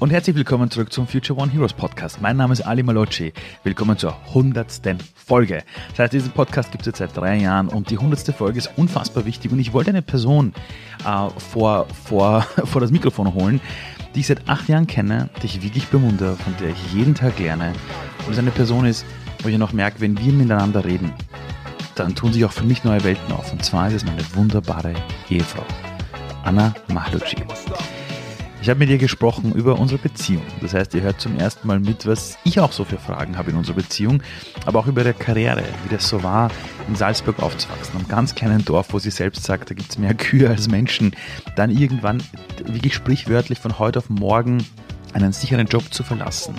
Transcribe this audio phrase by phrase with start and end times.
[0.00, 2.20] Und herzlich willkommen zurück zum Future One Heroes Podcast.
[2.20, 3.32] Mein Name ist Ali Malocci.
[3.64, 5.64] Willkommen zur hundertsten Folge.
[5.90, 8.70] Das heißt, diesen Podcast gibt es jetzt seit drei Jahren und die hundertste Folge ist
[8.76, 10.52] unfassbar wichtig und ich wollte eine Person
[11.04, 13.60] äh, vor, vor, vor das Mikrofon holen,
[14.14, 17.40] die ich seit acht Jahren kenne, die ich wirklich bewundere, von der ich jeden Tag
[17.40, 17.72] lerne
[18.24, 19.04] und es eine Person ist,
[19.42, 21.12] wo ich noch merke, wenn wir miteinander reden,
[21.96, 23.52] dann tun sich auch für mich neue Welten auf.
[23.52, 24.94] Und zwar ist es meine wunderbare
[25.28, 25.64] Ehefrau,
[26.44, 27.34] Anna Mahlucci.
[28.60, 30.42] Ich habe mit ihr gesprochen über unsere Beziehung.
[30.60, 33.52] Das heißt, ihr hört zum ersten Mal mit, was ich auch so für Fragen habe
[33.52, 34.20] in unserer Beziehung,
[34.66, 36.50] aber auch über ihre Karriere, wie das so war,
[36.88, 40.14] in Salzburg aufzuwachsen, einem ganz kleinen Dorf, wo sie selbst sagt, da gibt es mehr
[40.14, 41.14] Kühe als Menschen.
[41.54, 42.22] Dann irgendwann,
[42.64, 44.64] wirklich sprichwörtlich von heute auf morgen,
[45.12, 46.54] einen sicheren Job zu verlassen,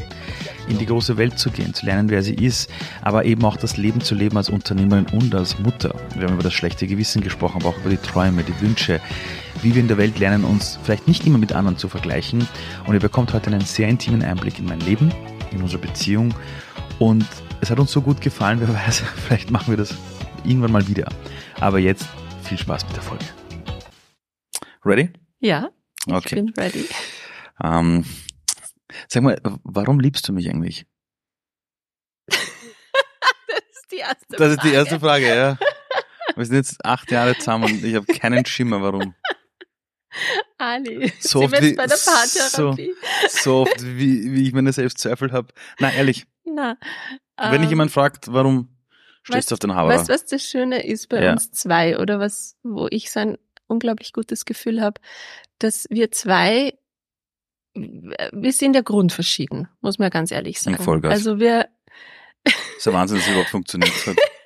[0.67, 2.69] in die große Welt zu gehen, zu lernen, wer sie ist,
[3.01, 5.93] aber eben auch das Leben zu leben als Unternehmerin und als Mutter.
[6.15, 8.99] Wir haben über das schlechte Gewissen gesprochen, aber auch über die Träume, die Wünsche,
[9.61, 12.47] wie wir in der Welt lernen, uns vielleicht nicht immer mit anderen zu vergleichen.
[12.85, 15.11] Und ihr bekommt heute einen sehr intimen Einblick in mein Leben,
[15.51, 16.33] in unsere Beziehung.
[16.99, 17.25] Und
[17.61, 19.93] es hat uns so gut gefallen, wer weiß, vielleicht machen wir das
[20.43, 21.07] irgendwann mal wieder.
[21.59, 22.07] Aber jetzt
[22.43, 23.25] viel Spaß mit der Folge.
[24.85, 25.09] Ready?
[25.39, 25.69] Ja,
[26.07, 26.35] ich Okay.
[26.35, 26.87] bin ready.
[27.63, 28.05] Ähm,
[29.09, 30.85] sag mal, warum liebst du mich eigentlich?
[33.47, 34.75] Das ist die erste Das ist die Frage.
[34.77, 35.57] erste Frage, ja.
[36.35, 39.13] Wir sind jetzt acht Jahre zusammen und ich habe keinen Schimmer, warum.
[40.57, 42.93] Ali, So sind oft wir jetzt bei der Paartherapie?
[43.29, 45.53] So oft, wie, wie ich meine Selbstzweifel habe.
[45.79, 46.77] Na, ehrlich, Na,
[47.37, 48.69] wenn dich ähm, jemand fragt, warum
[49.23, 49.89] stehst du auf den Haber?
[49.89, 51.31] Weißt du, was das Schöne ist bei Ja.
[51.33, 54.99] uns zwei oder was, wo ich so ein unglaublich gutes Gefühl habe,
[55.59, 56.73] dass wir zwei,
[57.75, 60.83] wir sind ja grundverschieden, muss man ganz ehrlich sagen.
[60.83, 61.11] Vollgas.
[61.13, 61.69] Also wir,
[62.77, 64.15] ist ja Wahnsinn, dass es überhaupt funktioniert hat.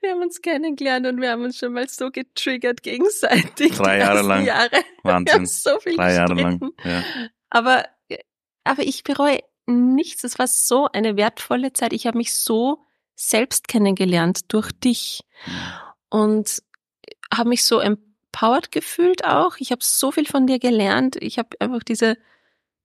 [0.00, 3.74] wir haben uns kennengelernt und wir haben uns schon mal so getriggert gegenseitig.
[3.76, 4.44] Drei Jahre lang.
[4.44, 4.70] Jahre.
[5.02, 5.46] Wir haben Wahnsinn.
[5.46, 6.72] so viel Drei Jahre lang.
[6.84, 7.02] Ja.
[7.50, 7.84] Aber,
[8.64, 10.24] aber ich bereue nichts.
[10.24, 11.92] Es war so eine wertvolle Zeit.
[11.92, 12.84] Ich habe mich so
[13.14, 15.24] selbst kennengelernt durch dich
[16.10, 16.62] und
[17.32, 19.56] habe mich so empowered gefühlt auch.
[19.58, 21.16] Ich habe so viel von dir gelernt.
[21.20, 22.16] Ich habe einfach diese,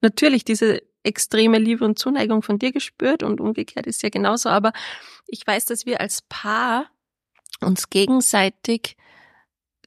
[0.02, 4.50] natürlich diese extreme Liebe und Zuneigung von dir gespürt und umgekehrt ist ja genauso.
[4.50, 4.72] Aber
[5.28, 6.90] ich weiß, dass wir als Paar
[7.64, 8.98] uns gegenseitig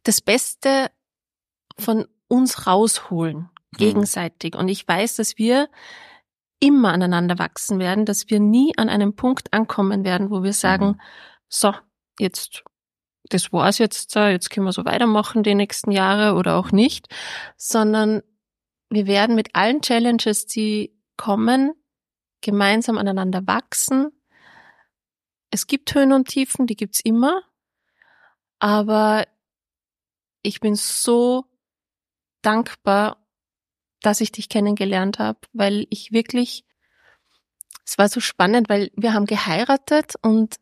[0.03, 0.91] das Beste
[1.79, 4.55] von uns rausholen gegenseitig.
[4.55, 5.69] Und ich weiß, dass wir
[6.61, 10.87] immer aneinander wachsen werden, dass wir nie an einem Punkt ankommen werden, wo wir sagen,
[10.87, 11.01] Mhm.
[11.49, 11.75] so,
[12.19, 12.65] jetzt,
[13.29, 17.09] das war's jetzt, äh, jetzt können wir so weitermachen die nächsten Jahre oder auch nicht,
[17.57, 18.23] sondern
[18.89, 21.75] wir werden mit allen Challenges, die kommen,
[22.41, 24.13] gemeinsam aneinander wachsen.
[25.51, 27.43] Es gibt Höhen und Tiefen, die gibt's immer,
[28.59, 29.27] aber
[30.43, 31.45] ich bin so
[32.43, 33.27] dankbar,
[34.01, 36.65] dass ich dich kennengelernt habe, weil ich wirklich,
[37.85, 40.57] es war so spannend, weil wir haben geheiratet und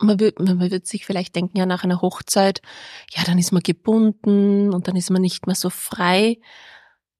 [0.00, 2.60] man wird, man wird sich vielleicht denken, ja, nach einer Hochzeit,
[3.12, 6.40] ja, dann ist man gebunden und dann ist man nicht mehr so frei.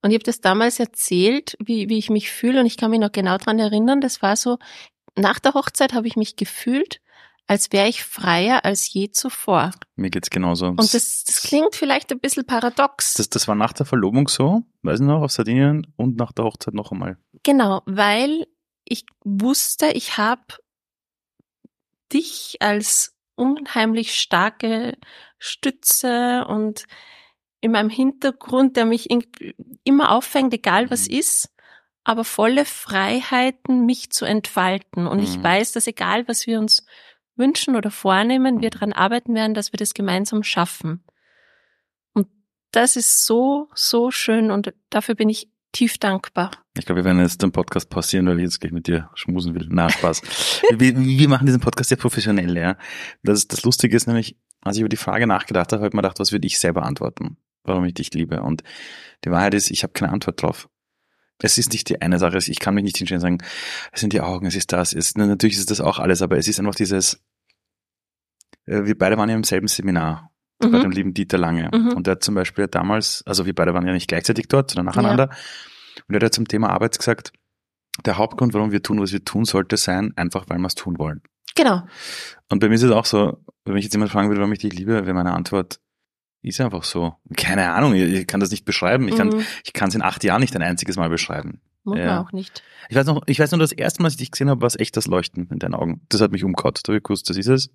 [0.02, 2.98] Und ich habe das damals erzählt, wie, wie ich mich fühle und ich kann mich
[2.98, 4.58] noch genau dran erinnern, das war so,
[5.16, 7.00] nach der Hochzeit habe ich mich gefühlt,
[7.52, 9.72] als wäre ich freier als je zuvor.
[9.94, 10.68] Mir geht's genauso.
[10.68, 13.12] Und das, das klingt vielleicht ein bisschen paradox.
[13.12, 16.46] das, das war nach der Verlobung so, weiß ich noch, auf Sardinien und nach der
[16.46, 17.18] Hochzeit noch einmal.
[17.42, 18.46] Genau, weil
[18.86, 20.42] ich wusste, ich habe
[22.10, 24.96] dich als unheimlich starke
[25.38, 26.84] Stütze und
[27.60, 29.08] in meinem Hintergrund, der mich
[29.84, 31.16] immer auffängt, egal was Mhm.
[31.18, 31.48] ist,
[32.02, 35.06] aber volle Freiheiten, mich zu entfalten.
[35.06, 35.44] Und ich Mhm.
[35.44, 36.86] weiß, dass egal was wir uns
[37.36, 41.04] wünschen oder vornehmen, wir daran arbeiten werden, dass wir das gemeinsam schaffen.
[42.12, 42.28] Und
[42.72, 46.50] das ist so, so schön und dafür bin ich tief dankbar.
[46.76, 49.54] Ich glaube, wir werden jetzt den Podcast pausieren, weil ich jetzt gleich mit dir schmusen
[49.54, 49.66] will.
[49.70, 50.22] Na, Spaß.
[50.76, 52.76] wir, wir machen diesen Podcast ja professionell, ja.
[53.22, 56.02] Das, das Lustige ist nämlich, als ich über die Frage nachgedacht habe, habe ich mir
[56.02, 58.42] gedacht, was würde ich selber antworten, warum ich dich liebe.
[58.42, 58.62] Und
[59.24, 60.68] die Wahrheit ist, ich habe keine Antwort drauf.
[61.42, 63.50] Es ist nicht die eine Sache, ich kann mich nicht hinstellen und sagen,
[63.90, 66.46] es sind die Augen, es ist das, es natürlich ist das auch alles, aber es
[66.46, 67.20] ist einfach dieses,
[68.66, 70.90] wir beide waren ja im selben Seminar bei dem Mhm.
[70.92, 71.70] lieben Dieter Lange.
[71.74, 71.92] Mhm.
[71.94, 74.86] Und der hat zum Beispiel damals, also wir beide waren ja nicht gleichzeitig dort, sondern
[74.86, 75.30] nacheinander.
[76.08, 77.32] Und er hat zum Thema Arbeit gesagt,
[78.06, 80.98] der Hauptgrund, warum wir tun, was wir tun, sollte sein, einfach weil wir es tun
[80.98, 81.20] wollen.
[81.56, 81.82] Genau.
[82.48, 84.60] Und bei mir ist es auch so, wenn mich jetzt jemand fragen würde, warum ich
[84.60, 85.80] dich liebe, wäre meine Antwort,
[86.42, 87.14] ist einfach so.
[87.36, 89.06] Keine Ahnung, ich, kann das nicht beschreiben.
[89.08, 89.44] Ich kann Mhm.
[89.88, 91.60] es in acht Jahren nicht ein einziges Mal beschreiben.
[91.84, 92.06] Muss Ja.
[92.06, 92.62] man auch nicht.
[92.88, 94.66] Ich weiß noch, ich weiß noch, das erste Mal, als ich dich gesehen habe, war
[94.68, 96.00] es echt das Leuchten in deinen Augen.
[96.08, 96.74] Das hat mich umgehauen.
[96.82, 97.70] Da habe ich gewusst, das ist es.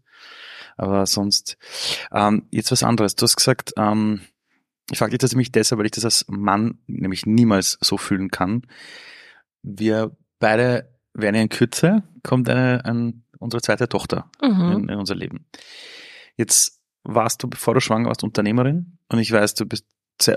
[0.78, 1.58] Aber sonst,
[2.12, 3.16] ähm, jetzt was anderes.
[3.16, 4.22] Du hast gesagt, ähm,
[4.92, 8.30] Ich frage dich das nämlich deshalb, weil ich das als Mann nämlich niemals so fühlen
[8.32, 8.62] kann.
[9.62, 14.72] Wir beide werden ja in Kürze, kommt eine, ein, unsere zweite Tochter Mhm.
[14.72, 15.46] in, in unser Leben.
[16.38, 19.86] Jetzt warst du, bevor du schwanger warst, Unternehmerin und ich weiß, du bist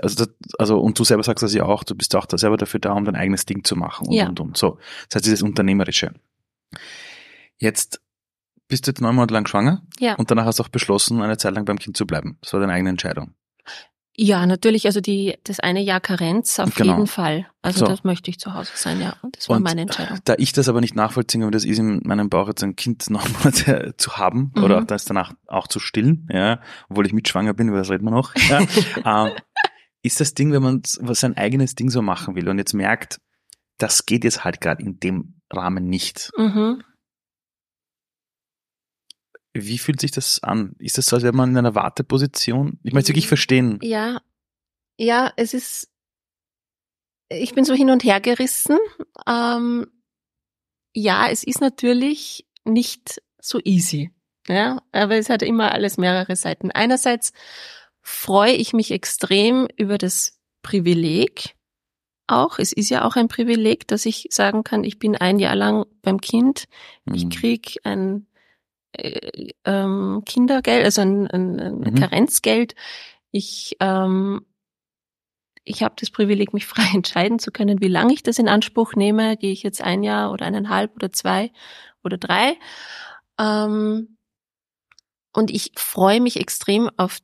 [0.01, 0.25] also,
[0.59, 2.91] also und du selber sagst das ja auch, du bist auch da selber dafür da,
[2.93, 4.27] um dein eigenes Ding zu machen und Ja.
[4.27, 4.77] und und so.
[5.09, 6.13] Das heißt, dieses Unternehmerische.
[7.57, 8.01] Jetzt
[8.71, 10.15] bist du jetzt neun Monate lang schwanger Ja.
[10.15, 12.37] und danach hast du auch beschlossen, eine Zeit lang beim Kind zu bleiben.
[12.41, 13.35] Das war deine eigene Entscheidung.
[14.17, 16.93] Ja, natürlich, also die, das eine Jahr Karenz auf Genau.
[16.93, 17.47] jeden Fall.
[17.61, 17.85] Also So.
[17.85, 19.15] das möchte ich zu Hause sein, ja.
[19.21, 20.19] Und das war Und meine Entscheidung.
[20.25, 23.09] Da ich das aber nicht nachvollziehen kann, das ist, in meinem Bauch jetzt ein Kind
[23.09, 24.63] neun Monate zu haben Mhm.
[24.63, 26.59] oder das danach auch zu stillen, ja,
[26.89, 28.59] obwohl ich mitschwanger bin, über das reden wir noch, ja,
[29.27, 29.31] ähm,
[30.03, 33.19] ist das Ding, wenn man was sein eigenes Ding so machen will und jetzt merkt,
[33.77, 36.31] das geht jetzt halt gerade in dem Rahmen nicht.
[36.37, 36.83] Mhm.
[39.53, 40.75] Wie fühlt sich das an?
[40.79, 42.79] Ist das so, als wäre man in einer Warteposition?
[42.83, 43.79] Ich möchte es wirklich verstehen.
[43.81, 44.21] Ja,
[44.97, 45.89] ja, es ist,
[47.29, 48.77] ich bin so hin und her gerissen.
[49.27, 49.87] Ähm,
[50.93, 54.11] ja, es ist natürlich nicht so easy.
[54.47, 56.71] Ja, aber es hat immer alles mehrere Seiten.
[56.71, 57.31] Einerseits
[58.01, 61.55] freue ich mich extrem über das Privileg.
[62.27, 65.55] Auch, es ist ja auch ein Privileg, dass ich sagen kann, ich bin ein Jahr
[65.55, 66.65] lang beim Kind.
[67.13, 67.29] Ich Mhm.
[67.29, 68.27] krieg ein
[68.93, 71.95] äh, ähm, Kindergeld, also ein, ein, ein Mhm.
[71.95, 72.75] Karenzgeld.
[73.31, 74.45] Ich ähm,
[75.63, 78.93] ich habe das Privileg, mich frei entscheiden zu können, wie lange ich das in Anspruch
[78.95, 79.37] nehme.
[79.37, 81.51] Gehe ich jetzt ein Jahr oder eineinhalb oder zwei
[82.03, 82.57] oder drei?
[83.39, 84.17] Ähm,
[85.33, 87.19] und ich freue mich extrem auf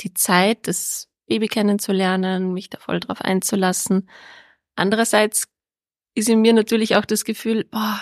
[0.00, 4.08] die Zeit, das Baby kennenzulernen, mich da voll drauf einzulassen.
[4.76, 5.48] Andererseits
[6.14, 8.00] ist in mir natürlich auch das Gefühl, boah,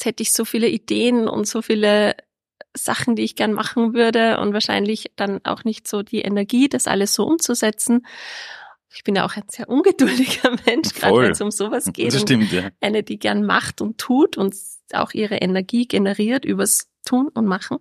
[0.00, 2.16] jetzt hätte ich so viele Ideen und so viele
[2.74, 6.86] Sachen, die ich gern machen würde und wahrscheinlich dann auch nicht so die Energie, das
[6.86, 8.06] alles so umzusetzen.
[8.92, 12.14] Ich bin ja auch ein sehr ungeduldiger Mensch, gerade wenn es um sowas geht.
[12.14, 12.70] Das stimmt, ja.
[12.80, 14.54] eine, die gern macht und tut und
[14.92, 17.78] auch ihre Energie generiert übers Tun und Machen.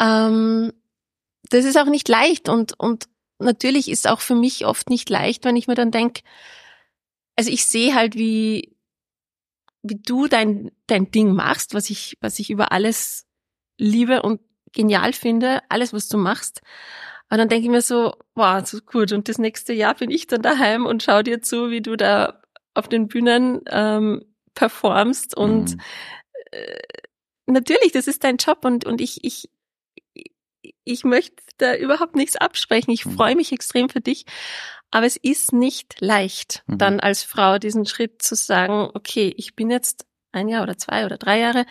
[0.00, 0.72] Ähm,
[1.50, 3.04] das ist auch nicht leicht und, und
[3.38, 6.22] natürlich ist auch für mich oft nicht leicht, wenn ich mir dann denke,
[7.36, 8.76] also ich sehe halt, wie,
[9.88, 13.26] wie du dein, dein Ding machst, was ich, was ich über alles
[13.78, 14.40] liebe und
[14.72, 16.60] genial finde, alles, was du machst.
[17.28, 19.12] Aber dann denke ich mir so, wow, so gut.
[19.12, 22.40] Und das nächste Jahr bin ich dann daheim und schau dir zu, wie du da
[22.74, 24.24] auf den Bühnen ähm,
[24.54, 25.36] performst.
[25.36, 25.80] Und Mhm.
[26.52, 26.78] äh,
[27.46, 29.50] natürlich, das ist dein Job und, und ich, ich,
[30.88, 32.90] ich möchte da überhaupt nichts absprechen.
[32.92, 33.12] Ich Mhm.
[33.12, 34.24] freue mich extrem für dich.
[34.90, 36.78] Aber es ist nicht leicht, Mhm.
[36.78, 41.04] dann als Frau diesen Schritt zu sagen, okay, ich bin jetzt ein Jahr oder zwei
[41.04, 41.66] oder drei Jahre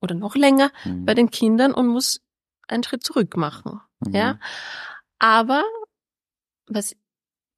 [0.00, 1.04] oder noch länger Mhm.
[1.04, 2.20] bei den Kindern und muss
[2.68, 3.80] einen Schritt zurück machen.
[4.00, 4.14] Mhm.
[4.14, 4.38] Ja.
[5.18, 5.62] Aber
[6.66, 6.96] was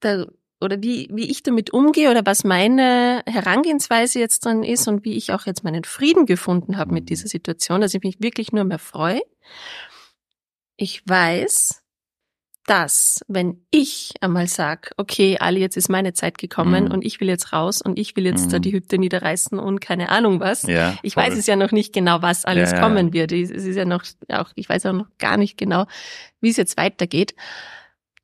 [0.00, 0.26] da
[0.62, 5.16] oder wie, wie ich damit umgehe oder was meine Herangehensweise jetzt dann ist und wie
[5.16, 6.94] ich auch jetzt meinen Frieden gefunden habe Mhm.
[6.96, 9.22] mit dieser Situation, dass ich mich wirklich nur mehr freue.
[10.82, 11.82] Ich weiß,
[12.66, 16.90] dass wenn ich einmal sag, okay, Ali, jetzt ist meine Zeit gekommen Mhm.
[16.92, 18.62] und ich will jetzt raus und ich will jetzt da Mhm.
[18.62, 21.24] die Hütte niederreißen und keine Ahnung was, Ja, ich voll.
[21.24, 23.32] weiß es ja noch nicht genau, was alles Ja, ja, kommen wird.
[23.32, 25.86] Es ist ja noch, auch, ich weiß auch noch gar nicht genau,
[26.40, 27.34] wie es jetzt weitergeht.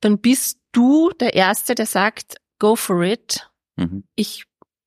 [0.00, 3.50] Dann bist du der Erste, der sagt, go for it.
[3.76, 4.04] Mhm.
[4.14, 4.44] Ich,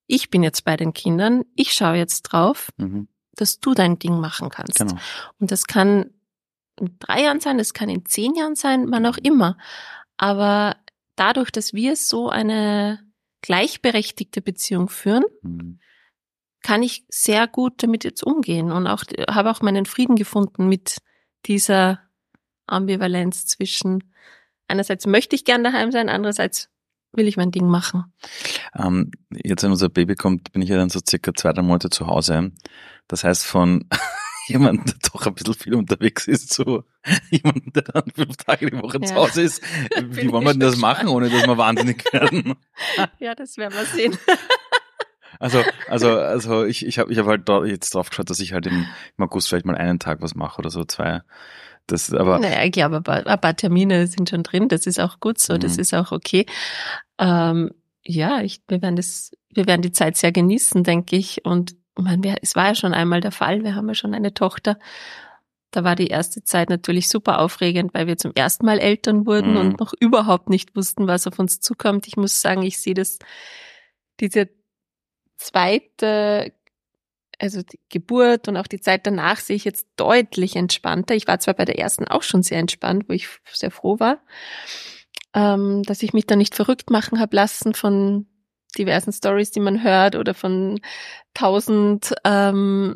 [0.08, 1.44] ich bin jetzt bei den Kindern.
[1.56, 3.10] Ich schaue jetzt drauf, Mhm.
[3.34, 4.80] dass du dein Ding machen kannst.
[4.80, 4.96] Genau.
[5.40, 6.12] Und das kann
[6.80, 9.58] in drei Jahren sein, das kann in zehn Jahren sein, wann auch immer.
[10.18, 10.76] Aber
[11.16, 13.00] dadurch, dass wir so eine
[13.42, 15.80] gleichberechtigte Beziehung führen, Mhm.
[16.62, 20.98] kann ich sehr gut damit jetzt umgehen und auch habe auch meinen Frieden gefunden mit
[21.46, 22.00] dieser
[22.68, 24.14] Ambivalenz zwischen
[24.68, 26.70] einerseits möchte ich gern daheim sein, andererseits
[27.12, 28.14] will ich mein Ding machen.
[28.78, 31.90] Ähm, jetzt, wenn unser Baby kommt, bin ich ja dann so circa zwei, drei Monate
[31.90, 32.52] zu Hause.
[33.08, 33.88] Das heißt, von
[34.50, 36.84] jemandem, der doch ein bisschen viel unterwegs ist, zu
[37.32, 39.06] jemandem, der dann fünf Tage die Woche Ja.
[39.06, 39.64] zu Hause ist.
[40.10, 42.56] Wie wollen wir denn das machen, ohne dass wir wahnsinnig werden?
[43.20, 44.18] Ja, das werden wir sehen.
[45.40, 48.66] Also, also, also ich, ich habe ich hab halt jetzt drauf geschaut, dass ich halt
[48.66, 48.86] im,
[49.18, 51.22] im August vielleicht mal einen Tag was mache oder so, zwei.
[51.88, 54.68] Das, aber naja, ich glaube, ein paar, ein paar Termine sind schon drin.
[54.68, 55.58] Das ist auch gut so.
[55.58, 55.80] Das Mhm.
[55.82, 56.46] ist auch okay.
[57.20, 57.72] Ähm,
[58.04, 61.46] ja, ich, wir werden das, wir werden die Zeit sehr genießen, denke ich.
[61.46, 61.76] Und
[62.06, 63.64] wir, es war ja schon einmal der Fall.
[63.64, 64.78] Wir haben ja schon eine Tochter.
[65.72, 69.52] Da war die erste Zeit natürlich super aufregend, weil wir zum ersten Mal Eltern wurden
[69.52, 69.58] Mhm.
[69.58, 72.08] und noch überhaupt nicht wussten, was auf uns zukommt.
[72.08, 73.20] Ich muss sagen, ich sehe das,
[74.20, 74.50] diese
[75.38, 76.54] zweite,
[77.40, 81.16] also die Geburt und auch die Zeit danach sehe ich jetzt deutlich entspannter.
[81.16, 84.20] Ich war zwar bei der ersten auch schon sehr entspannt, wo ich sehr froh war.
[85.36, 88.26] ähm, dass ich mich da nicht verrückt machen habe lassen von
[88.78, 90.80] diversen Stories, die man hört oder von
[91.34, 92.96] tausend ähm,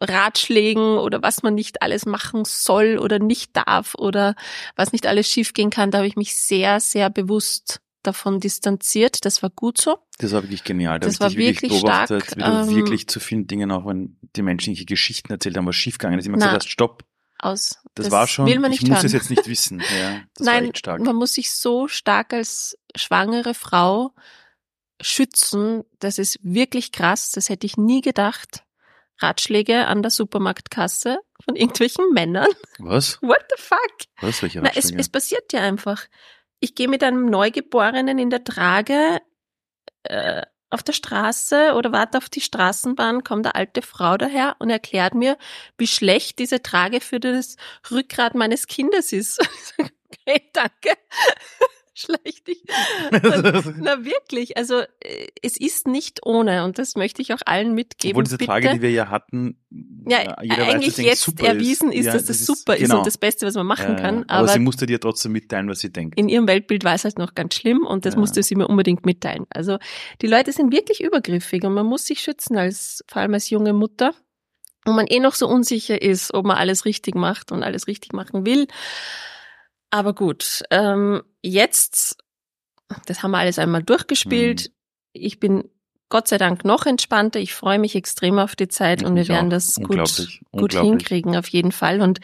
[0.00, 4.34] Ratschlägen oder was man nicht alles machen soll oder nicht darf oder
[4.76, 5.90] was nicht alles schiefgehen kann.
[5.90, 9.24] Da habe ich mich sehr, sehr bewusst davon distanziert.
[9.24, 9.98] Das war gut so.
[10.18, 11.00] Das war wirklich genial.
[11.00, 13.70] Da Das ich war wirklich wirklich beobachtet, stark, wie du ähm, wirklich zu vielen Dingen,
[13.70, 17.04] auch wenn die Menschen irgendwelche Geschichten erzählt haben, was schiefgegangen ist, immer gesagt hast, stopp,
[17.38, 17.78] Aus.
[17.94, 19.06] das, war schon, Will man ich nicht muss hören.
[19.06, 19.80] es jetzt nicht wissen.
[20.00, 20.72] Ja, das war Nein,
[21.04, 24.12] man muss sich so stark als schwangere Frau
[25.00, 25.84] schützen.
[25.98, 27.30] Das ist wirklich krass.
[27.32, 28.64] Das hätte ich nie gedacht.
[29.18, 32.48] Ratschläge an der Supermarktkasse von irgendwelchen Männern.
[32.78, 33.18] Was?
[33.22, 33.96] What the fuck?
[34.20, 34.42] Was?
[34.42, 35.00] Welche Na, es, Ratschläge?
[35.00, 36.04] es passiert ja einfach.
[36.60, 39.20] Ich gehe mit einem Neugeborenen in der Trage
[40.04, 44.68] äh, auf der Straße oder warte auf die Straßenbahn, kommt eine alte Frau daher und
[44.68, 45.38] erklärt mir,
[45.78, 47.56] wie schlecht diese Trage für das
[47.90, 49.40] Rückgrat meines Kindes ist.
[49.78, 50.98] okay, danke.
[51.98, 52.46] Schlecht.
[53.80, 58.12] Na wirklich, also äh, es ist nicht ohne und das möchte ich auch allen mitgeben.
[58.14, 58.50] Obwohl diese Bitte.
[58.50, 59.58] Frage, die wir ja hatten,
[60.06, 62.98] ja, jeder weiß, eigentlich Ding jetzt erwiesen ist, Ja, dass das, super ist genau.
[62.98, 64.24] und das Beste, was man machen Ja, kann.
[64.28, 66.18] aber, aber sie musste dir trotzdem mitteilen, was sie denkt.
[66.18, 68.20] in ihrem Weltbild war es halt noch ganz schlimm und das Ja.
[68.20, 69.46] musste sie mir unbedingt mitteilen.
[69.48, 69.78] Also
[70.20, 73.72] die Leute sind wirklich übergriffig und man muss sich schützen als, vor allem als junge
[73.72, 74.12] Mutter.
[74.84, 78.12] Und man eh noch so unsicher ist, ob man alles richtig macht und alles richtig
[78.12, 78.68] machen will.
[79.90, 82.18] Aber gut, ähm, jetzt,
[83.06, 84.68] das haben wir alles einmal durchgespielt.
[84.68, 84.72] Mhm.
[85.12, 85.70] Ich bin
[86.08, 87.40] Gott sei Dank noch entspannter.
[87.40, 89.50] Ich freue mich extrem auf die Zeit und wir Ich werden auch.
[89.50, 90.90] das gut, Unglaublich, gut unglaublich.
[90.90, 92.00] hinkriegen auf jeden Fall.
[92.00, 92.20] Und,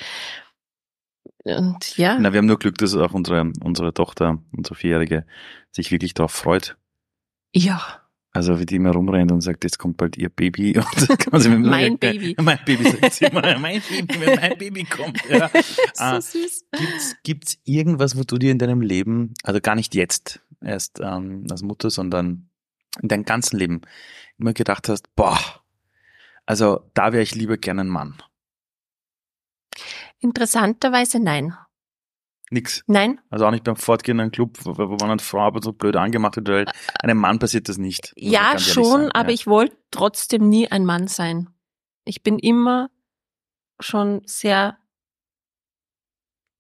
[1.45, 2.19] und ja.
[2.19, 5.27] Na, wir haben nur Glück, dass auch unsere, unsere Tochter, unsere Vierjährige,
[5.73, 6.77] sich wirklich darauf freut.
[7.55, 8.02] Ja.
[8.35, 10.79] Also wie die immer rumrennt und sagt, jetzt kommt bald ihr Baby.
[10.79, 12.35] Und kann mit Mein Baby.
[12.41, 13.59] Mein Baby, sagt sie immer.
[13.59, 15.23] Mein Baby, wenn mein Baby kommt.
[15.29, 15.51] Ja.
[15.99, 16.65] Ah, so süß.
[16.73, 21.47] Gibt's, gibt's irgendwas, wo du dir in deinem Leben, also gar nicht jetzt erst ähm,
[21.51, 22.49] als Mutter, sondern
[23.03, 23.83] in deinem ganzen Leben
[24.39, 25.39] immer gedacht hast, boah,
[26.47, 28.23] also da wäre ich lieber gerne ein Mann.
[30.21, 31.55] Interessanterweise nein.
[32.53, 32.85] Nix.
[32.87, 35.73] Nein, Also auch nicht beim fortgehenden Club, wo, wo man eine Frau ab und so
[35.73, 36.67] blöd angemacht wird, weil
[37.03, 38.13] einem Mann passiert das nicht.
[38.17, 39.35] Ja schon, aber ja.
[39.35, 41.49] ich wollte trotzdem nie ein Mann sein.
[42.05, 42.91] Ich bin immer
[43.81, 44.77] schon sehr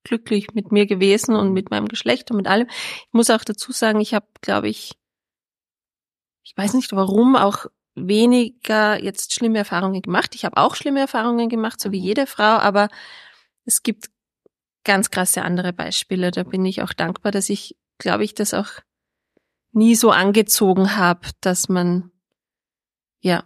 [0.04, 2.68] glücklich mit mir gewesen und mit meinem Geschlecht und mit allem.
[2.68, 4.98] Ich muss auch dazu sagen, ich habe, glaube ich,
[6.42, 10.34] ich weiß nicht warum, auch weniger jetzt schlimme Erfahrungen gemacht.
[10.34, 12.06] Ich habe auch schlimme Erfahrungen gemacht, so wie Mhm.
[12.06, 12.88] jede Frau, aber
[13.64, 14.10] es gibt
[14.84, 16.30] ganz krasse andere Beispiele.
[16.30, 18.68] Da bin ich auch dankbar, dass ich, glaube ich, das auch
[19.72, 22.10] nie so angezogen habe, dass man,
[23.20, 23.44] ja,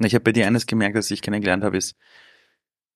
[0.00, 1.96] Ich habe bei dir eines gemerkt, was ich kennengelernt habe, ist,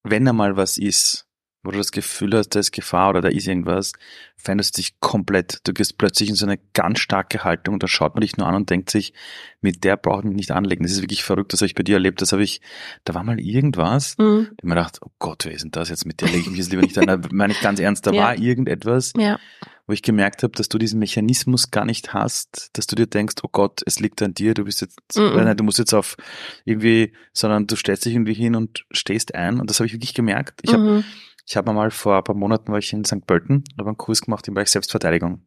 [0.02, 1.26] wenn einmal was ist,
[1.64, 3.92] wo du das Gefühl hast, da ist Gefahr oder da ist irgendwas,
[4.37, 5.61] veränderst dich komplett.
[5.64, 8.47] Du gehst plötzlich in so eine ganz starke Haltung und da schaut man dich nur
[8.49, 9.12] an und denkt sich,
[9.61, 10.83] mit der braucht man nicht anlegen.
[10.83, 12.21] Das ist wirklich verrückt, das habe ich bei dir erlebt.
[12.21, 12.61] Das habe ich,
[13.04, 16.04] da war mal irgendwas, mm, ich mir gedacht, oh Gott, wer ist denn das jetzt?
[16.04, 17.07] Mit der lege ich mich jetzt lieber nicht an.
[17.07, 18.25] Da meine ich ganz ernst, da Ja.
[18.25, 19.38] war irgendetwas, ja,
[19.87, 23.37] wo ich gemerkt habe, dass du diesen Mechanismus gar nicht hast, dass du dir denkst,
[23.42, 25.23] oh Gott, es liegt an dir, du bist jetzt, Mhm.
[25.33, 26.16] oder nein, du musst jetzt auf
[26.64, 30.14] irgendwie, sondern du stellst dich irgendwie hin und stehst ein und das habe ich wirklich
[30.14, 30.61] gemerkt.
[30.62, 31.04] Ich habe mhm,
[31.47, 33.27] ich hab mal vor ein paar Monaten war ich in St.
[33.27, 35.47] Pölten, habe einen Kurs gemacht im Bereich Selbstverteidigung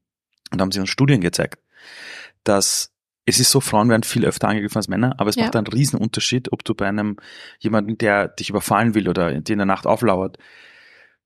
[0.52, 1.60] und da haben sie uns Studien gezeigt,
[2.44, 2.92] dass
[3.28, 5.44] es ist so, Frauen werden viel öfter angegriffen als Männer, aber es Ja.
[5.46, 7.18] macht einen riesen Unterschied, ob du bei einem
[7.60, 10.38] jemanden, der dich überfallen will oder dir in der Nacht auflauert,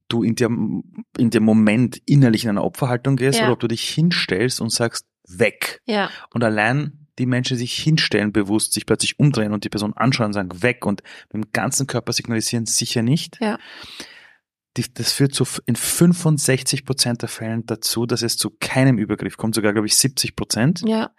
[0.08, 3.46] du in dem, in dem Moment innerlich in einer Opferhaltung gehst Ja.
[3.46, 5.82] oder ob du dich hinstellst und sagst, weg.
[5.86, 9.94] ja, Und allein die Menschen die sich hinstellen, bewusst sich plötzlich umdrehen und die Person
[9.94, 13.38] anschauen und sagen, weg und mit dem ganzen Körper signalisieren, sicher nicht.
[13.42, 13.60] Ja.
[14.96, 19.56] Das führt zu, in 65 Prozent der Fällen dazu, dass es zu keinem Übergriff kommt,
[19.56, 20.82] sogar, glaube ich, 70 Prozent.
[20.86, 21.12] ja,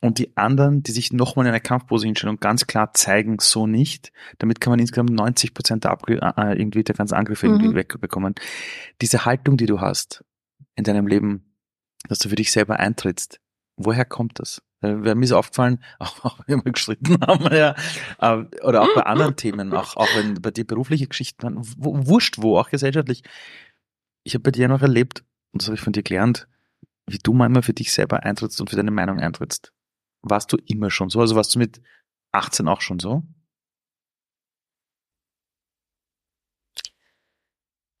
[0.00, 3.66] Und die anderen, die sich nochmal in einer Kampfpose hinstellen und ganz klar zeigen, so
[3.66, 7.54] nicht, damit kann man insgesamt 90 Prozent der, Abgr äh, irgendwie der ganzen Angriffe Mhm.
[7.54, 8.34] irgendwie wegbekommen.
[9.02, 10.24] Diese Haltung, die du hast
[10.76, 11.56] in deinem Leben,
[12.08, 13.40] dass du für dich selber eintrittst,
[13.76, 14.62] woher kommt das?
[14.80, 17.74] Äh, Weil mir ist aufgefallen, auch, auch wenn wir gestritten haben, ja,
[18.20, 22.38] äh, oder auch bei anderen Themen, auch, auch wenn bei dir berufliche Geschichten waren, wurscht
[22.38, 23.22] wo, auch gesellschaftlich.
[24.24, 26.48] Ich habe bei dir noch erlebt, und das habe ich von dir gelernt,
[27.06, 29.72] wie du manchmal für dich selber eintrittst und für deine Meinung eintrittst.
[30.22, 31.20] Warst du immer schon so?
[31.20, 31.80] Also warst du mit
[32.32, 33.22] 18 auch schon so?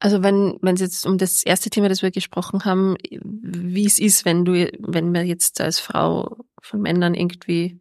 [0.00, 3.98] Also wenn wenn es jetzt um das erste Thema, das wir gesprochen haben, wie es
[3.98, 7.80] ist, wenn du wenn man jetzt als Frau von Männern irgendwie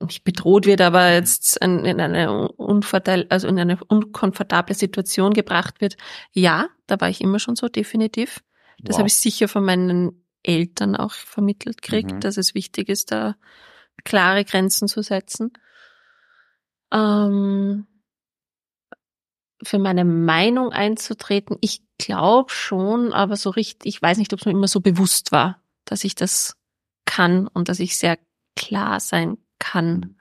[0.00, 5.80] nicht bedroht wird, aber jetzt in, in eine unverteil, also in eine unkomfortable Situation gebracht
[5.80, 5.96] wird.
[6.32, 8.42] Ja, da war ich immer schon so definitiv.
[8.82, 8.98] Das Wow.
[8.98, 12.20] habe ich sicher von meinen Eltern auch vermittelt gekriegt, Mhm.
[12.20, 13.36] dass es wichtig ist, da
[14.04, 15.52] klare Grenzen zu setzen.
[16.92, 17.86] Ähm,
[19.64, 24.46] für meine Meinung einzutreten, ich glaube schon, aber so richtig, ich weiß nicht, ob es
[24.46, 26.56] mir immer so bewusst war, dass ich das
[27.04, 28.18] kann und dass ich sehr
[28.56, 30.16] klar sein kann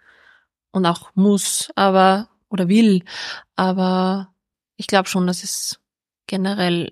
[0.71, 3.03] und auch muss, aber oder will.
[3.55, 4.33] Aber
[4.77, 5.79] ich glaube schon, dass es
[6.27, 6.91] generell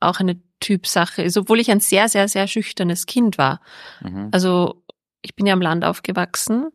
[0.00, 3.60] auch eine Typsache ist, obwohl ich ein sehr, sehr, sehr schüchternes Kind war.
[4.00, 4.28] Mhm.
[4.32, 4.84] Also
[5.22, 6.68] ich bin ja am Land aufgewachsen,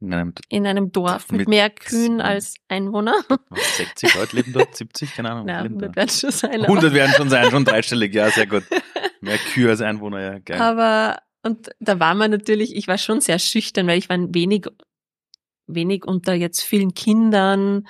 [0.00, 3.14] In einem, in einem Dorf mit, Mit- mehr Kühen als Einwohner.
[3.48, 5.46] was, 60 Leute leben dort, 70, keine Ahnung.
[5.48, 5.58] Da.
[5.62, 6.60] 100 werden schon sein.
[6.60, 8.62] aber- 100 werden schon sein, schon dreistellig, ja, sehr gut.
[9.20, 10.60] Mehr Kühe als Einwohner, ja, geil.
[10.60, 14.66] Aber, und da war man natürlich, ich war schon sehr schüchtern, weil ich war wenig,
[15.66, 17.88] wenig unter jetzt vielen Kindern.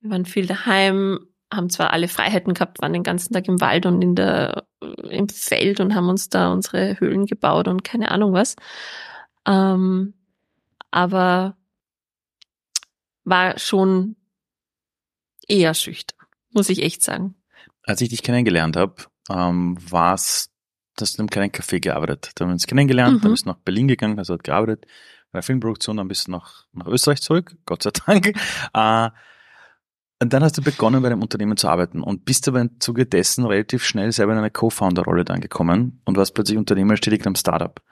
[0.00, 3.84] Wir waren viel daheim, haben zwar alle Freiheiten gehabt, waren den ganzen Tag im Wald
[3.84, 4.64] und in der,
[5.10, 8.56] im Feld und haben uns da unsere Höhlen gebaut und keine Ahnung was.
[9.46, 10.14] Ähm,
[10.94, 11.56] aber
[13.24, 14.16] war schon
[15.48, 16.18] eher schüchtern,
[16.52, 17.34] muss ich echt sagen.
[17.82, 18.94] Als ich dich kennengelernt habe,
[19.30, 20.50] ähm, war's,
[20.96, 22.30] dass du in einem kleinen Café gearbeitet.
[22.34, 23.20] Da haben wir uns kennengelernt, Mhm.
[23.22, 24.86] dann bist du nach Berlin gegangen, hast dort gearbeitet,
[25.32, 28.32] bei der Filmproduktion, dann bist du nach, nach Österreich zurück, Gott sei Dank.
[28.72, 29.10] Äh,
[30.22, 33.04] und dann hast du begonnen, bei dem Unternehmen zu arbeiten und bist aber im Zuge
[33.04, 37.26] dessen relativ schnell selber in eine Co-Founder-Rolle dann gekommen und warst plötzlich unternehmerisch tätig in
[37.26, 37.82] einem Startup.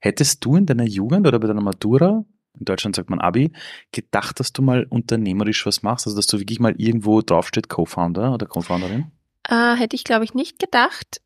[0.00, 2.24] Hättest du in deiner Jugend oder bei deiner Matura,
[2.58, 3.52] in Deutschland sagt man Abi,
[3.92, 8.32] gedacht, dass du mal unternehmerisch was machst, also dass du wirklich mal irgendwo draufsteht Co-Founder
[8.34, 9.10] oder Co-Founderin?
[9.48, 11.20] Äh, hätte ich, glaube ich, nicht gedacht,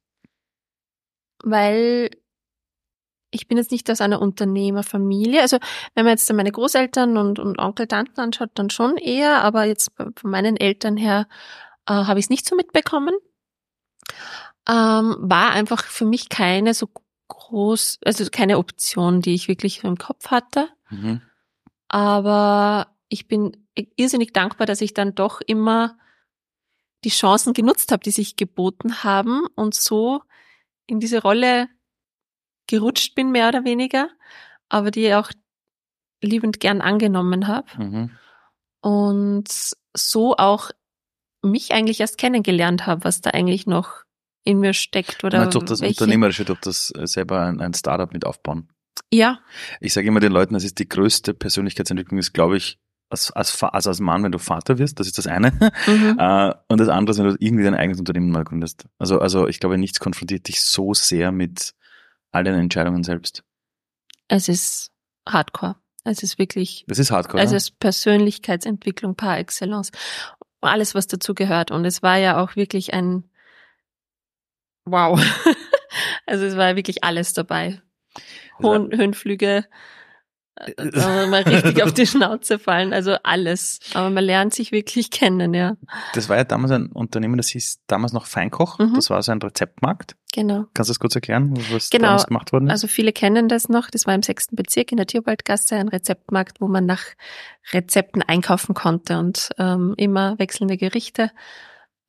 [1.43, 2.11] weil
[3.33, 5.41] ich bin jetzt nicht aus einer Unternehmerfamilie.
[5.41, 5.59] Also
[5.95, 9.91] wenn man jetzt meine Großeltern und, und Onkel, Tanten anschaut, dann schon eher, aber jetzt
[9.97, 11.27] von meinen Eltern her
[11.87, 13.15] äh, habe ich es nicht so mitbekommen.
[14.69, 16.89] Ähm, war einfach für mich keine so
[17.29, 20.69] groß, also keine Option, die ich wirklich im Kopf hatte.
[20.93, 21.21] Mhm.
[21.89, 25.99] Aber ich bin irrsinnig dankbar, dass ich dann doch immer
[27.05, 30.23] die Chancen genutzt habe, die sich geboten haben und so
[30.87, 31.69] in diese Rolle
[32.69, 34.09] gerutscht bin, mehr oder weniger,
[34.69, 35.31] aber die auch
[36.23, 38.11] liebend gern angenommen habe Mhm.
[38.81, 39.49] und
[39.95, 40.71] so auch
[41.43, 44.05] mich eigentlich erst kennengelernt habe, was da eigentlich noch
[44.45, 47.75] in mir steckt oder Oder durch das welche- Unternehmerische, durch das äh, selber ein, ein
[47.75, 48.69] Startup mit aufbauen.
[49.13, 49.41] Ja,
[49.81, 52.79] Ich sage immer den Leuten, das ist die größte Persönlichkeitsentwicklung, ist, glaube ich,
[53.11, 55.53] als, als, also als Mann, wenn du Vater wirst, das ist das eine.
[55.87, 56.17] mhm.
[56.19, 58.87] Äh, und das andere ist, wenn du irgendwie dein eigenes Unternehmen mal gründest.
[58.99, 61.75] Also, also ich glaube, nichts konfrontiert dich so sehr mit
[62.31, 63.45] all deinen Entscheidungen selbst.
[64.29, 64.91] es ist
[65.29, 65.77] Hardcore.
[66.05, 67.43] Es ist wirklich Das ist hardcore.
[67.43, 69.93] Es ist Persönlichkeitsentwicklung par excellence.
[70.61, 71.71] Alles, was dazu gehört.
[71.71, 73.31] Und es war ja auch wirklich ein
[74.85, 75.21] Wow.
[76.27, 77.81] also es war wirklich alles dabei.
[78.63, 79.65] Hohen, Höhenflüge,
[80.55, 83.81] äh, mal richtig auf die Schnauze fallen, also alles.
[83.95, 85.77] Aber man lernt sich wirklich kennen, ja.
[86.15, 88.79] Das war ja damals ein Unternehmen, das hieß damals noch Feinkoch.
[88.79, 88.95] Mhm.
[88.95, 90.15] Das war so ein Rezeptmarkt.
[90.35, 90.67] Genau.
[90.75, 92.09] Kannst du das kurz erklären, was Genau.
[92.09, 92.73] damals gemacht worden ist?
[92.73, 93.91] Also viele kennen das noch.
[93.91, 97.03] Das war im sechsten Bezirk in der Tierwaldgasse ein Rezeptmarkt, wo man nach
[97.73, 101.31] Rezepten einkaufen konnte und ähm, immer wechselnde Gerichte.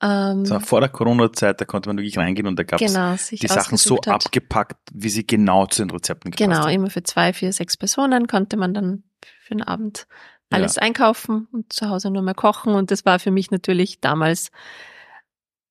[0.03, 3.15] Ähm, war vor der Corona-Zeit, da konnte man wirklich reingehen und da gab es genau,
[3.31, 4.25] die Sachen so hat.
[4.25, 6.73] abgepackt, wie sie genau zu den Rezepten gepasst Genau, haben.
[6.73, 9.03] immer für zwei, vier, sechs Personen konnte man dann
[9.41, 10.07] für den Abend
[10.49, 12.75] alles einkaufen und zu Hause nur mehr kochen.
[12.75, 14.51] Und das war für mich natürlich damals,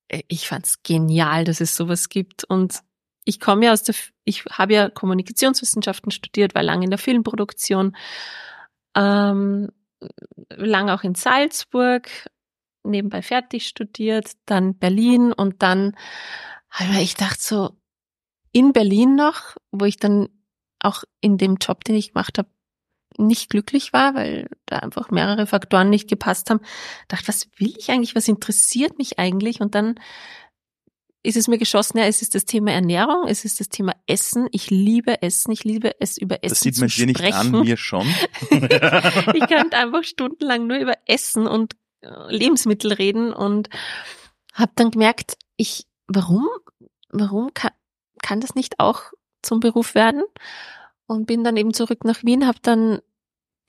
[0.08, 2.44] äh, ich fand's genial, dass es sowas gibt.
[2.44, 2.80] Und
[3.24, 7.94] ich komme ja aus der, ich habe ja Kommunikationswissenschaften studiert, war lange in der Filmproduktion,
[8.96, 9.68] ähm,
[10.56, 12.08] lang auch in Salzburg,
[12.84, 15.96] nebenbei fertig studiert, dann Berlin und dann
[16.70, 17.70] habe ich gedacht so,
[18.52, 20.28] in Berlin noch, wo ich dann
[20.80, 22.48] auch in dem Job, den ich gemacht habe,
[23.18, 26.60] nicht glücklich war, weil da einfach mehrere Faktoren nicht gepasst haben.
[27.08, 28.14] Dachte, was will ich eigentlich?
[28.14, 29.60] Was interessiert mich eigentlich?
[29.60, 29.96] Und dann
[31.22, 34.48] ist es mir geschossen, ja, es ist das Thema Ernährung, es ist das Thema Essen.
[34.50, 37.76] Ich liebe Essen, ich liebe es über Essen Das sieht man dir nicht an, mir
[37.76, 38.06] schon.
[38.50, 41.76] ich könnte einfach stundenlang nur über Essen und
[42.28, 43.68] Lebensmittel reden und
[44.52, 46.48] habe dann gemerkt, ich, warum,
[47.10, 47.72] warum kann,
[48.22, 49.12] kann das nicht auch
[49.42, 50.22] zum Beruf werden?
[51.06, 53.00] Und bin dann eben zurück nach Wien, habe dann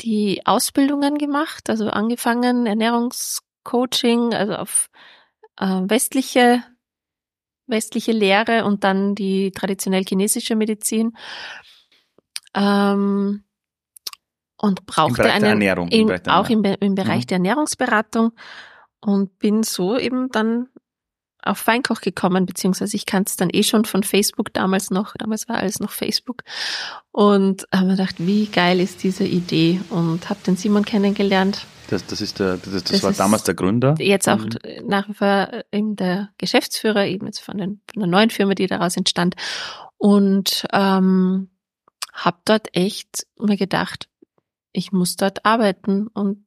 [0.02, 4.90] die Ausbildungen gemacht, also angefangen Ernährungscoaching, also auf
[5.58, 6.64] äh, westliche
[7.68, 11.16] westliche Lehre und dann die traditionell chinesische Medizin.
[12.54, 13.44] Ähm,
[14.64, 15.90] und Im brauchte Bereich der einen Ernährung.
[15.90, 17.28] im der auch im, im Bereich Mhm.
[17.28, 18.32] der Ernährungsberatung
[19.02, 20.70] und bin so eben dann
[21.44, 25.16] auf Feinkoch gekommen, beziehungsweise ich kannte es dann eh schon von Facebook damals noch.
[25.18, 26.44] Damals war alles noch Facebook.
[27.12, 31.66] Und habe mir gedacht, wie geil ist diese Idee und habe den Simon kennengelernt.
[31.90, 33.96] Das, das ist der, das, das, das war damals der Gründer.
[34.00, 34.88] Jetzt auch mhm.
[34.88, 38.68] nach wie vor eben der Geschäftsführer, eben jetzt von, den, von der neuen Firma, die
[38.68, 39.36] daraus entstand.
[39.98, 41.50] Und ähm,
[42.14, 44.08] habe dort echt mir gedacht,
[44.74, 46.46] ich muss dort arbeiten und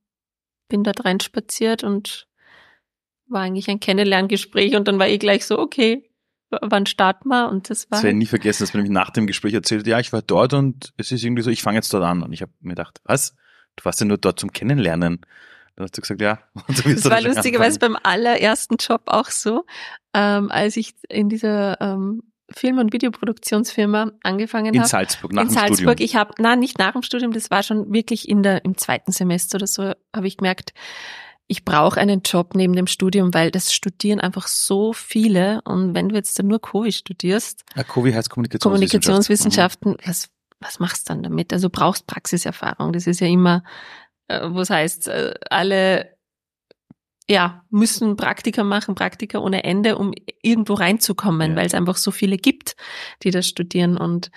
[0.68, 2.28] bin dort reinspaziert und
[3.28, 6.10] war eigentlich ein Kennenlerngespräch und dann war ich gleich so, okay,
[6.50, 7.48] wann starten wir?
[7.48, 7.98] Und das war.
[7.98, 10.22] Das werde ich nie vergessen, dass man nämlich nach dem Gespräch erzählt, ja, ich war
[10.22, 12.22] dort und es ist irgendwie so, ich fange jetzt dort an.
[12.22, 13.34] Und ich habe mir gedacht, was?
[13.76, 15.20] Du warst ja nur dort zum Kennenlernen.
[15.74, 16.38] Dann hast du gesagt, ja.
[16.68, 19.66] Und so das war lustigerweise beim allerersten Job auch so,
[20.14, 24.76] ähm, als ich in dieser ähm, Film- und Videoproduktionsfirma angefangen habe.
[24.76, 25.78] In Salzburg, nach in dem Salzburg.
[25.78, 26.04] Studium.
[26.04, 29.12] Ich habe, nein, nicht nach dem Studium, das war schon wirklich in der, im zweiten
[29.12, 30.72] Semester oder so, habe ich gemerkt,
[31.48, 35.60] ich brauche einen Job neben dem Studium, weil das studieren einfach so viele.
[35.62, 39.96] Und wenn du jetzt dann nur Covid studierst, ja, Covid heißt Kommunikationswissenschaften, Kommunikationswissenschaften mhm.
[40.04, 40.28] was,
[40.60, 41.52] was machst du dann damit?
[41.52, 42.92] Also brauchst Praxiserfahrung.
[42.92, 43.62] Das ist ja immer,
[44.28, 46.16] äh, was heißt, äh, alle
[47.28, 50.12] ja, müssen Praktika machen, Praktika ohne Ende, um
[50.46, 51.56] irgendwo reinzukommen, ja.
[51.56, 52.76] weil es einfach so viele gibt,
[53.22, 53.96] die das studieren.
[53.96, 54.30] Und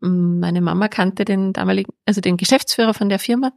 [0.00, 3.52] meine Mama kannte den damaligen, also den Geschäftsführer von der Firma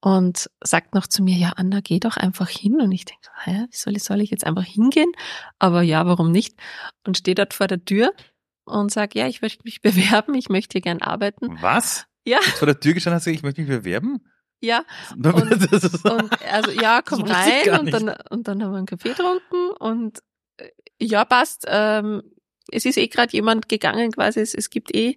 [0.00, 2.80] und sagt noch zu mir, ja, Anna, geh doch einfach hin.
[2.80, 5.12] Und ich denke, wie soll ich, soll ich jetzt einfach hingehen?
[5.58, 6.58] Aber ja, warum nicht?
[7.06, 8.12] Und stehe dort vor der Tür
[8.64, 11.58] und sage, ja, ich möchte mich bewerben, ich möchte hier gern arbeiten.
[11.60, 12.06] Was?
[12.24, 12.38] Ja.
[12.44, 14.20] Jetzt vor der Tür gestanden hast du, ich möchte mich bewerben?
[14.60, 14.84] Ja.
[15.10, 19.72] Und, und also ja, komm rein und dann, und dann haben wir einen Kaffee getrunken
[19.80, 20.20] und
[21.00, 21.64] ja, passt.
[21.68, 22.22] Ähm,
[22.70, 25.16] es ist eh gerade jemand gegangen quasi, es, es gibt eh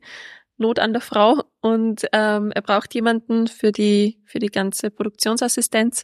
[0.57, 6.03] Not an der Frau und ähm, er braucht jemanden für die, für die ganze Produktionsassistenz.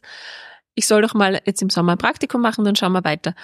[0.74, 3.34] Ich soll doch mal jetzt im Sommer ein Praktikum machen, dann schauen wir weiter.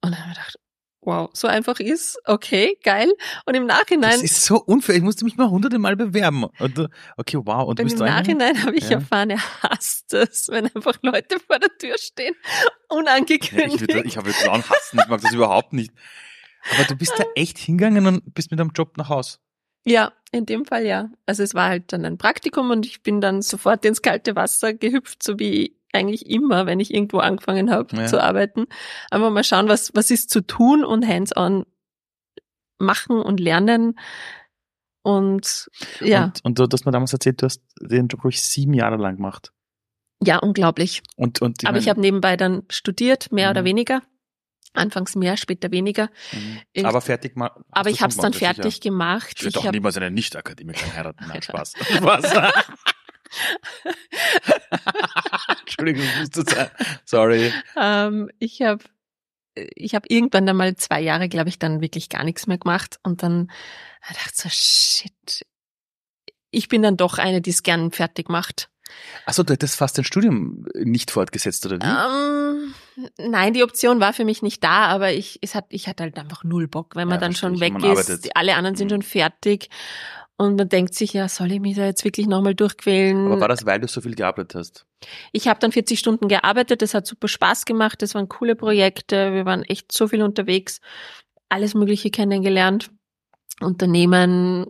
[0.00, 0.56] Und dann habe ich gedacht,
[1.02, 3.10] wow, so einfach ist, okay, geil.
[3.46, 4.12] Und im Nachhinein.
[4.12, 4.96] Das ist so unfair.
[4.96, 6.44] Ich musste mich mal hunderte Mal bewerben.
[6.58, 7.68] Und, okay, wow.
[7.68, 8.98] Und, und im Nachhinein habe ich ja.
[8.98, 12.34] erfahren, er hasst es, wenn einfach Leute vor der Tür stehen,
[12.88, 13.92] unangekündigt.
[13.92, 15.00] Ja, ich, ich habe jetzt auch hassen.
[15.00, 15.92] Ich mag das überhaupt nicht.
[16.74, 19.40] Aber du bist da echt hingegangen und bist mit deinem Job nach Haus.
[19.84, 21.10] Ja, in dem Fall ja.
[21.24, 24.74] Also es war halt dann ein Praktikum und ich bin dann sofort ins kalte Wasser
[24.74, 28.06] gehüpft, so wie eigentlich immer, wenn ich irgendwo angefangen habe ja.
[28.06, 28.66] zu arbeiten.
[29.10, 31.64] Einfach mal schauen, was, was ist zu tun und hands-on
[32.78, 33.98] machen und lernen.
[35.02, 35.70] Und
[36.00, 36.24] ja.
[36.24, 38.96] Und, und du hast mir damals erzählt, du hast den Job, glaube ich, sieben Jahre
[38.96, 39.52] lang gemacht.
[40.22, 41.02] Ja, unglaublich.
[41.16, 43.50] Und, und ich Aber ich habe nebenbei dann studiert, mehr mhm.
[43.52, 44.02] oder weniger.
[44.74, 46.10] Anfangs mehr, später weniger.
[46.32, 46.84] Mhm.
[46.84, 47.50] Aber fertig mal.
[47.70, 48.90] Aber ich habe es dann fertig sicher.
[48.90, 49.32] gemacht.
[49.36, 51.24] Ich würde auch niemals eine Nicht-Akademikerin heiraten.
[51.26, 51.72] Nein, Spaß.
[51.96, 52.32] Spaß.
[55.60, 56.70] Entschuldigung, ich musste sein.
[57.04, 57.52] Sorry.
[57.76, 58.84] Ähm, ich habe
[59.74, 62.98] ich hab irgendwann dann mal zwei Jahre, glaube ich, dann wirklich gar nichts mehr gemacht
[63.02, 63.50] und dann
[64.08, 65.46] dachte ich so, shit.
[66.50, 68.70] Ich bin dann doch eine, die es gern fertig macht.
[69.26, 71.84] Achso, du hättest fast dein Studium nicht fortgesetzt, oder wie?
[71.84, 75.88] Um, ähm, nein, die Option war für mich nicht da, aber ich, es hat, ich
[75.88, 78.34] hatte halt einfach null Bock, wenn man ja, dann schon weg ist.
[78.34, 78.94] Alle anderen sind mhm.
[78.94, 79.68] schon fertig.
[80.40, 83.26] Und man denkt sich, ja, soll ich mich da jetzt wirklich nochmal durchquälen?
[83.26, 84.86] Aber war das, weil du so viel gearbeitet hast?
[85.32, 89.34] Ich habe dann 40 Stunden gearbeitet, das hat super Spaß gemacht, das waren coole Projekte,
[89.34, 90.80] wir waren echt so viel unterwegs,
[91.48, 92.90] alles Mögliche kennengelernt,
[93.60, 94.66] Unternehmen,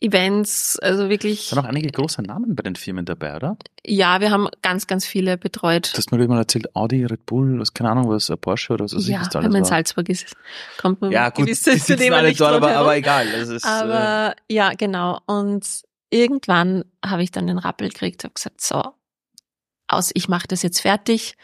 [0.00, 1.40] Events, also wirklich.
[1.40, 3.56] Es sind auch einige große Namen bei den Firmen dabei, oder?
[3.86, 5.92] Ja, wir haben ganz, ganz viele betreut.
[5.92, 8.98] Du hast mir mal erzählt, Audi, Red Bull, was, keine Ahnung, was, Porsche oder so.
[8.98, 10.34] Ja, wenn man in Salzburg ist,
[10.78, 13.26] kommt man ja, gut, gewisse Unternehmen nicht dort, aber, aber egal.
[13.28, 15.20] Ist, aber äh, ja, genau.
[15.26, 15.64] Und
[16.10, 18.82] irgendwann habe ich dann den Rappel gekriegt, habe gesagt, so,
[19.86, 21.36] aus, ich mache das jetzt fertig.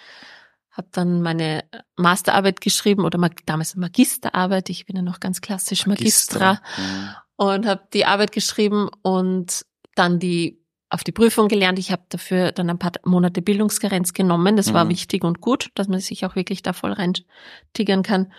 [0.72, 1.64] Habe dann meine
[1.96, 4.70] Masterarbeit geschrieben oder damals Magisterarbeit.
[4.70, 6.60] Ich bin ja noch ganz klassisch Magistra.
[6.60, 6.82] Magistra.
[6.82, 11.78] Ja und habe die Arbeit geschrieben und dann die auf die Prüfung gelernt.
[11.78, 14.58] Ich habe dafür dann ein paar Monate Bildungskarenz genommen.
[14.58, 14.90] Das war mhm.
[14.90, 17.14] wichtig und gut, dass man sich auch wirklich da voll rein
[17.72, 18.30] tigern kann.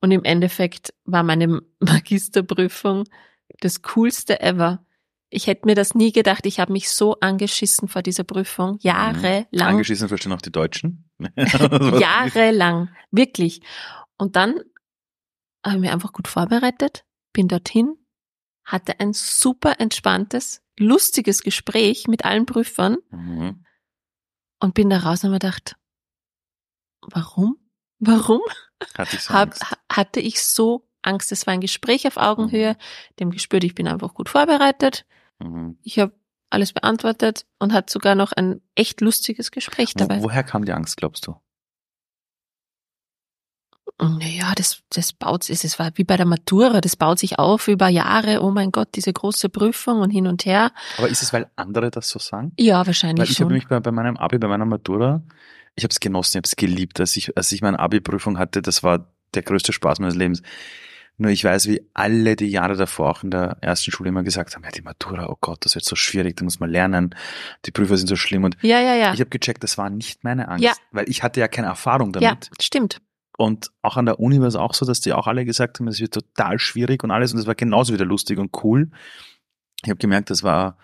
[0.00, 3.04] Und im Endeffekt war meine Magisterprüfung
[3.60, 4.84] das coolste ever.
[5.30, 6.44] Ich hätte mir das nie gedacht.
[6.44, 8.72] Ich habe mich so angeschissen vor dieser Prüfung.
[8.72, 8.78] Mhm.
[8.80, 9.46] Jahrelang.
[9.60, 11.08] Angeschissen verstehen auch die Deutschen?
[11.36, 12.88] Jahrelang.
[13.12, 13.60] Wirklich.
[14.16, 14.54] Und dann
[15.64, 17.94] habe ich mich einfach gut vorbereitet, bin dorthin,
[18.68, 23.64] hatte ein super entspanntes, lustiges Gespräch mit allen Prüfern mhm.
[24.60, 25.76] und bin da raus und mir gedacht,
[27.00, 27.56] warum?
[27.98, 28.42] Warum?
[28.96, 29.76] Hatte ich so Hab, Angst.
[29.90, 31.32] hatte ich so Angst.
[31.32, 33.16] Es war ein Gespräch auf Augenhöhe, mhm.
[33.18, 35.06] dem gespürt, ich bin einfach gut vorbereitet.
[35.38, 35.78] Mhm.
[35.82, 36.12] Ich habe
[36.50, 40.18] alles beantwortet und hat sogar noch ein echt lustiges Gespräch dabei.
[40.18, 41.36] Wo, woher kam die Angst, glaubst du?
[44.00, 47.66] Naja, das, das baut sich, es war wie bei der Matura, das baut sich auf
[47.66, 50.70] über Jahre, oh mein Gott, diese große Prüfung und hin und her.
[50.98, 52.52] Aber ist es, weil andere das so sagen?
[52.58, 55.22] Ja, wahrscheinlich Weil ich habe nämlich bei, bei meinem Abi, bei meiner Matura,
[55.74, 58.62] ich habe es genossen, ich habe es geliebt, als ich, als ich meine Abi-Prüfung hatte,
[58.62, 60.42] das war der größte Spaß meines Lebens.
[61.20, 64.54] Nur ich weiß, wie alle die Jahre davor auch in der ersten Schule immer gesagt
[64.54, 67.16] haben, ja, die Matura, oh Gott, das wird so schwierig, da muss man lernen,
[67.66, 69.12] die Prüfer sind so schlimm und ja, ja, ja.
[69.12, 70.72] ich habe gecheckt, das war nicht meine Angst, Ja.
[70.92, 72.50] weil ich hatte ja keine Erfahrung Ja, damit.
[72.62, 73.00] stimmt.
[73.40, 75.86] Und auch an der Uni war es auch so, dass die auch alle gesagt haben,
[75.86, 78.90] es wird total schwierig und alles und es war genauso wieder lustig und cool.
[79.84, 80.76] Ich habe gemerkt, das war,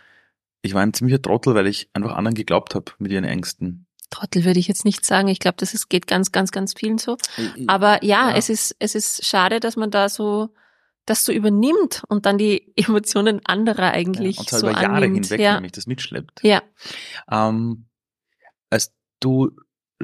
[0.62, 3.86] ich war ein ziemlicher Trottel, weil ich einfach anderen geglaubt habe mit ihren Ängsten.
[4.10, 5.26] Trottel würde ich jetzt nicht sagen.
[5.26, 7.16] Ich glaube, das ist, geht ganz, ganz, ganz vielen so.
[7.66, 8.36] Aber ja, Ja.
[8.36, 10.50] es ist, es ist schade, dass man da so,
[11.06, 14.94] das so übernimmt und dann die Emotionen anderer eigentlich ja, und zwar so über Jahre
[15.06, 15.26] annimmt.
[15.26, 15.54] hinweg ja.
[15.54, 16.44] nämlich das mitschleppt.
[16.44, 16.62] ja,
[17.28, 17.86] Ähm,
[18.70, 19.50] als du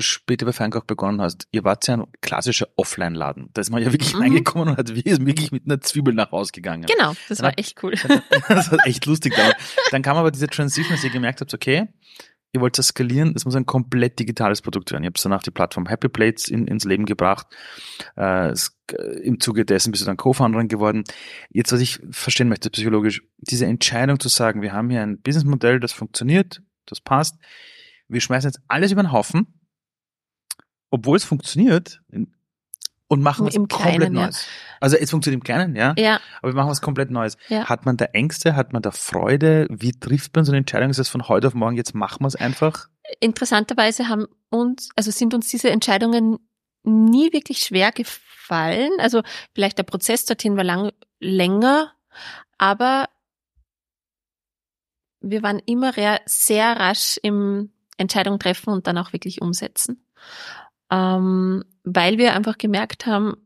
[0.00, 3.50] später bei Feinkoch begonnen hast, ihr wart ja ein klassischer Offline-Laden.
[3.54, 4.20] Da ist man ja wirklich Mhm.
[4.22, 6.86] reingekommen und hat wirklich mit einer Zwiebel nach Hause gegangen.
[6.86, 7.14] genau.
[7.28, 7.92] Das Dann war echt cool.
[8.48, 9.34] das war echt lustig.
[9.36, 9.52] Dann,
[9.90, 11.88] dann kam aber diese Transition, dass ihr gemerkt habt, okay,
[12.52, 15.04] ihr wollt das skalieren, es muss ein komplett digitales Produkt werden.
[15.04, 17.46] Ihr habt danach die Plattform Happy Plates in, ins Leben gebracht.
[18.16, 21.04] Äh, es, äh, Im Zuge dessen bist du dann Co-Founderin geworden.
[21.50, 25.78] Jetzt, was ich verstehen möchte, psychologisch, diese Entscheidung zu sagen, wir haben hier ein Businessmodell,
[25.78, 27.36] das funktioniert, das passt.
[28.08, 29.59] Wir schmeißen jetzt alles über den Haufen,
[30.90, 32.00] obwohl es funktioniert,
[33.08, 34.22] und machen was Im komplett Kleinen, ja.
[34.26, 34.46] Neues.
[34.78, 35.94] Also es funktioniert im Kleinen, ja.
[35.98, 37.36] Ja, Aber wir machen was komplett Neues.
[37.48, 37.68] Ja.
[37.68, 38.54] Hat man da Ängste?
[38.54, 39.66] Hat man da Freude?
[39.68, 40.90] Wie trifft man so eine Entscheidung?
[40.90, 42.88] Ist das von heute auf morgen, jetzt machen wir es einfach?
[43.18, 46.38] interessanterweise haben uns, also sind uns diese Entscheidungen
[46.84, 48.90] nie wirklich schwer gefallen.
[48.98, 49.22] Also
[49.54, 51.92] vielleicht der Prozess dorthin war lang, länger,
[52.58, 53.08] aber
[55.20, 55.92] wir waren immer
[56.26, 60.06] sehr rasch im Entscheidung treffen und dann auch wirklich umsetzen.
[60.90, 63.36] Ähm, weil wir einfach gemerkt haben,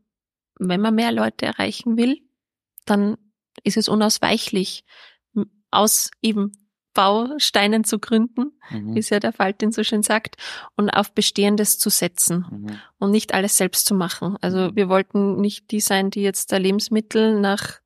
[0.59, 2.17] wenn man mehr Leute erreichen will,
[2.85, 3.17] dann
[3.63, 4.83] ist es unausweichlich,
[5.71, 6.51] aus eben
[6.93, 8.95] Bausteinen zu gründen, Mhm.
[8.95, 10.37] wie es ja der Faltin so schön sagt,
[10.77, 12.79] und auf Bestehendes zu setzen Mhm.
[12.99, 14.37] und nicht alles selbst zu machen.
[14.41, 14.75] Also Mhm.
[14.77, 17.79] wir wollten nicht die sein, die jetzt da Lebensmittel nach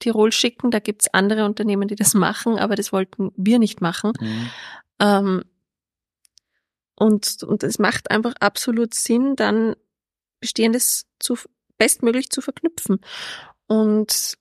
[0.00, 0.70] Tirol schicken.
[0.72, 4.12] Da gibt's andere Unternehmen, die das machen, aber das wollten wir nicht machen.
[4.20, 4.50] Mhm.
[5.00, 5.44] Ähm,
[6.98, 9.76] und, und es macht einfach absolut Sinn, dann
[10.40, 11.36] Bestehendes zu,
[11.78, 13.00] bestmöglich zu verknüpfen.
[13.66, 14.34] Und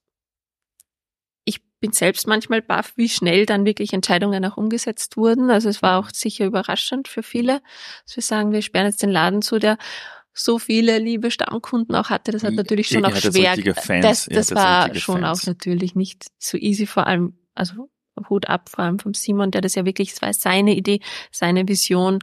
[1.44, 5.50] ich bin selbst manchmal baff, wie schnell dann wirklich Entscheidungen auch umgesetzt wurden.
[5.50, 7.62] Also es war auch sicher überraschend für viele,
[8.06, 9.78] dass wir sagen, wir sperren jetzt den Laden zu, der
[10.34, 12.32] so viele liebe Stammkunden auch hatte.
[12.32, 13.56] Das hat natürlich schon auch schwer.
[13.56, 15.42] das das hattet war schon Fans.
[15.42, 17.90] auch natürlich nicht so easy, vor allem, also
[18.30, 21.00] Hut ab, vor allem vom Simon, der das ja wirklich, es war seine Idee,
[21.32, 22.20] seine Vision.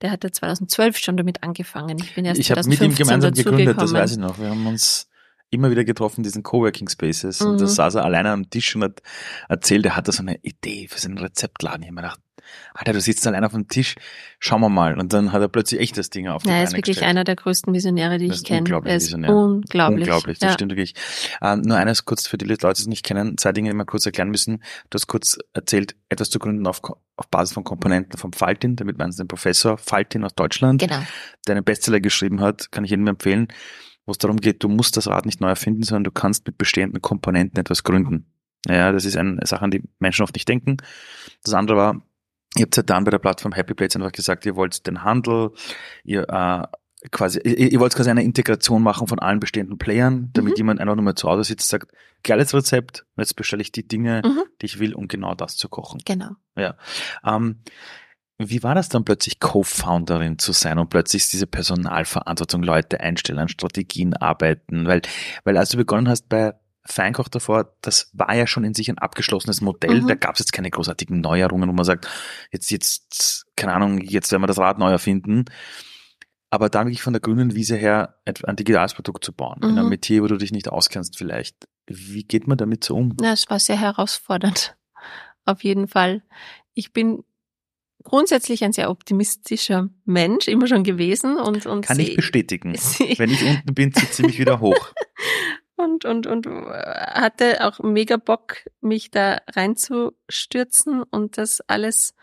[0.00, 1.98] Der hat ja 2012 schon damit angefangen.
[1.98, 4.38] Ich bin erst Ich habe mit ihm 2015 gemeinsam gegründet, das weiß ich noch.
[4.38, 5.07] Wir haben uns
[5.50, 7.68] immer wieder getroffen in diesen Coworking Spaces und da Mhm.
[7.68, 9.02] saß er alleine am Tisch und hat
[9.48, 11.82] erzählt, er hatte so eine Idee für seinen Rezeptladen.
[11.82, 12.20] Ich habe mir gedacht,
[12.72, 13.94] Alter, du sitzt alleine auf dem Tisch,
[14.38, 14.98] schauen wir mal.
[14.98, 17.10] Und dann hat er plötzlich echt das Ding auf die Ja, er ist wirklich gestellt.
[17.10, 18.60] einer der größten Visionäre, die Das ich kenne.
[18.60, 19.34] unglaublich ist visionär.
[19.36, 20.00] unglaublich.
[20.00, 20.54] Unglaublich, das ja.
[20.54, 20.94] stimmt wirklich.
[21.42, 23.84] Ähm, nur eines kurz für die Leute, die es nicht kennen, zwei Dinge, die wir
[23.84, 24.62] kurz erklären müssen.
[24.88, 26.80] Du hast kurz erzählt, etwas zu gründen auf,
[27.16, 31.02] auf Basis von Komponenten vom Faltin, damit meinst du den Professor Faltin aus Deutschland, Genau.
[31.46, 33.48] der einen Bestseller geschrieben hat, kann ich jedem empfehlen,
[34.08, 36.56] wo es darum geht, du musst das Rad nicht neu erfinden, sondern du kannst mit
[36.56, 38.26] bestehenden Komponenten etwas gründen.
[38.66, 40.78] Ja, das ist eine Sache, an die Menschen oft nicht denken.
[41.44, 42.02] Das andere war,
[42.56, 45.50] ihr habt seit dann bei der Plattform Happy Plates einfach gesagt, ihr wollt den Handel,
[46.04, 46.66] ihr äh,
[47.10, 50.56] quasi, ihr, ihr wollt quasi eine Integration machen von allen bestehenden Playern, damit Mhm.
[50.56, 51.92] jemand einfach nur mal zu Hause sitzt, sagt,
[52.24, 54.42] geiles Rezept, jetzt bestelle ich die Dinge, Mhm.
[54.62, 56.00] die ich will, um genau das zu kochen.
[56.04, 56.30] Genau.
[56.56, 57.60] Ähm,
[58.38, 63.40] wie war das dann plötzlich Co-Founderin zu sein und plötzlich ist diese Personalverantwortung, Leute einstellen,
[63.40, 64.86] an Strategien arbeiten?
[64.86, 65.02] Weil,
[65.44, 68.98] weil als du begonnen hast bei Feinkoch davor, das war ja schon in sich ein
[68.98, 70.02] abgeschlossenes Modell.
[70.02, 70.06] Mhm.
[70.06, 72.08] Da gab es jetzt keine großartigen Neuerungen, wo man sagt,
[72.50, 75.44] jetzt, jetzt, keine Ahnung, jetzt werden wir das Rad neu erfinden.
[76.50, 79.84] Aber dann wirklich von der grünen Wiese her ein digitales Produkt zu bauen, in einem
[79.84, 79.90] Mhm.
[79.90, 81.68] Metier, wo du dich nicht auskennst vielleicht.
[81.86, 83.14] Wie geht man damit so um?
[83.20, 84.76] Ja, es war sehr herausfordernd.
[85.44, 86.22] Auf jeden Fall.
[86.72, 87.24] Ich bin
[88.04, 92.72] grundsätzlich ein sehr optimistischer Mensch, immer schon gewesen und, und Kann ich bestätigen.
[93.16, 94.92] Wenn ich unten bin, zieht sie mich wieder hoch.
[95.76, 102.14] und, und, und äh, hatte auch mega Bock, mich da reinzustürzen und das alles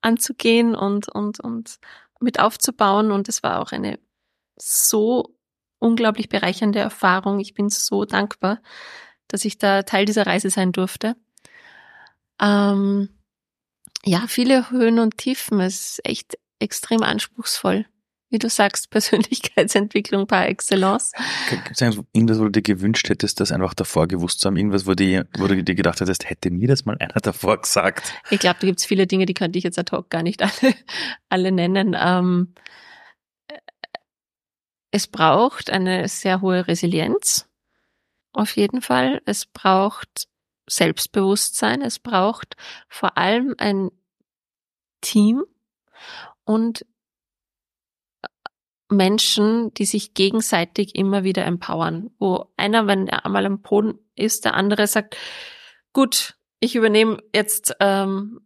[0.00, 1.78] anzugehen und, und, und
[2.20, 3.10] mit aufzubauen.
[3.10, 3.98] Und es war auch eine
[4.56, 5.34] so
[5.78, 7.40] unglaublich bereichernde Erfahrung.
[7.40, 8.60] Ich bin so dankbar,
[9.28, 11.16] dass ich da Teil dieser Reise sein durfte.
[12.40, 13.08] Ähm,
[14.04, 15.60] ja, viele Höhen und Tiefen.
[15.60, 17.86] Es ist echt extrem anspruchsvoll.
[18.30, 21.12] wie du sagst, Persönlichkeitsentwicklung par excellence.
[21.48, 24.56] Gibt es irgendwas, wo du dir gewünscht hättest, das einfach davor gewusst zu haben?
[24.56, 28.12] Irgendwas, wo, die, wo du dir gedacht hättest, hätte mir das mal einer davor gesagt?
[28.30, 30.42] Ich glaube, da gibt es viele Dinge, die könnte ich jetzt ad hoc gar nicht
[30.42, 30.74] alle,
[31.28, 31.96] alle nennen.
[31.98, 32.54] Ähm,
[34.90, 37.46] es braucht eine sehr hohe Resilienz,
[38.32, 39.20] auf jeden Fall.
[39.26, 40.27] Es braucht
[40.68, 41.82] Selbstbewusstsein.
[41.82, 42.56] Es braucht
[42.88, 43.90] vor allem ein
[45.00, 45.44] Team
[46.44, 46.84] und
[48.90, 54.44] Menschen, die sich gegenseitig immer wieder empowern, wo einer, wenn er einmal am Boden ist,
[54.44, 55.16] der andere sagt,
[55.92, 58.40] gut, ich übernehme jetzt, ähm,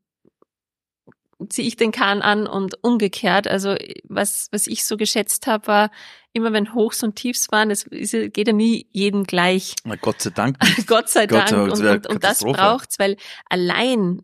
[1.48, 3.48] ziehe ich den Kahn an und umgekehrt.
[3.48, 5.90] Also was, was ich so geschätzt habe, war,
[6.32, 9.74] immer wenn Hochs und Tiefs waren, es geht ja nie jedem gleich.
[9.84, 10.56] Na, Gott sei Dank.
[10.86, 11.50] Gott sei Dank.
[11.50, 13.16] Gott, und, und, und das braucht's, weil
[13.48, 14.22] allein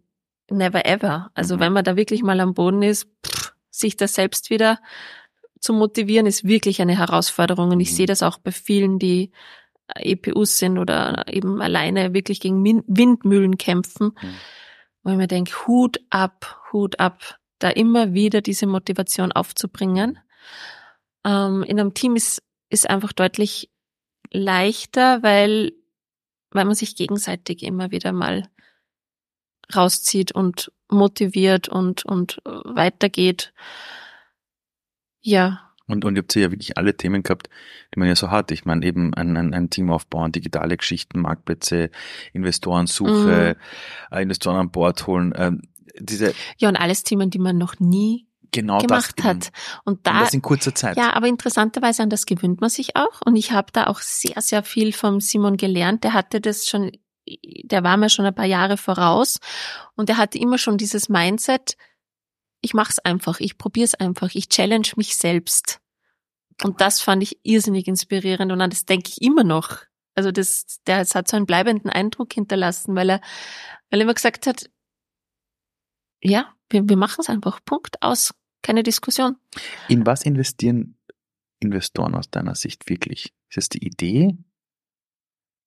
[0.50, 1.30] never ever.
[1.34, 1.60] Also mhm.
[1.60, 4.78] wenn man da wirklich mal am Boden ist, pff, sich das selbst wieder
[5.60, 7.70] zu motivieren, ist wirklich eine Herausforderung.
[7.70, 7.96] Und ich mhm.
[7.96, 9.32] sehe das auch bei vielen, die
[9.94, 14.34] EPUs sind oder eben alleine wirklich gegen Windmühlen kämpfen, mhm.
[15.02, 20.18] wo ich mir denke, Hut ab, Hut ab, da immer wieder diese Motivation aufzubringen.
[21.24, 23.70] Ähm, in einem Team ist, ist einfach deutlich
[24.30, 25.72] leichter, weil,
[26.50, 28.48] weil man sich gegenseitig immer wieder mal
[29.74, 33.52] rauszieht und motiviert und, und weitergeht.
[35.20, 35.64] Ja.
[35.86, 37.48] Und, und ihr habt ja wirklich alle Themen gehabt,
[37.94, 38.50] die man ja so hat.
[38.50, 41.90] Ich meine, eben ein, ein, ein Team aufbauen, digitale Geschichten, Marktplätze,
[42.32, 44.16] Investorensuche, mhm.
[44.16, 45.32] Äh, Investoren an Bord holen.
[45.36, 45.62] Ähm,
[46.00, 49.50] diese ja, und alles Themen, die man noch nie genau gemacht hat.
[49.84, 50.96] Und da, und das in kurzer Zeit.
[50.96, 53.20] Ja, aber interessanterweise an das gewöhnt man sich auch.
[53.24, 56.04] Und ich habe da auch sehr, sehr viel vom Simon gelernt.
[56.04, 56.92] Der hatte das schon,
[57.26, 59.38] der war mir schon ein paar Jahre voraus
[59.96, 61.76] und er hatte immer schon dieses Mindset,
[62.60, 65.80] ich mach's einfach, ich probier's einfach, ich challenge mich selbst.
[66.64, 69.78] Und das fand ich irrsinnig inspirierend und an das denke ich immer noch.
[70.16, 73.20] Also das, der das hat so einen bleibenden Eindruck hinterlassen, weil er,
[73.90, 74.68] weil er immer gesagt hat,
[76.22, 77.60] ja, wir, wir machen es einfach.
[77.64, 78.34] Punkt aus.
[78.62, 79.36] Keine Diskussion.
[79.88, 80.98] In was investieren
[81.60, 83.32] Investoren aus deiner Sicht wirklich?
[83.48, 84.36] Ist es die Idee?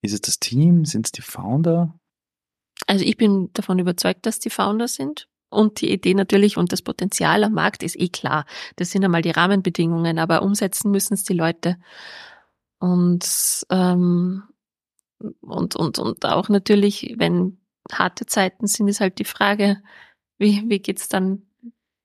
[0.01, 0.85] Ist es das Team?
[0.85, 1.97] Sind es die Founder?
[2.87, 5.27] Also ich bin davon überzeugt, dass die Founder sind.
[5.49, 8.45] Und die Idee natürlich und das Potenzial am Markt ist eh klar.
[8.77, 11.77] Das sind einmal die Rahmenbedingungen, aber umsetzen müssen es die Leute.
[12.79, 14.43] Und, ähm,
[15.41, 17.59] und, und, und auch natürlich, wenn
[17.91, 19.83] harte Zeiten sind, ist halt die Frage,
[20.41, 21.43] wie, wie geht's dann,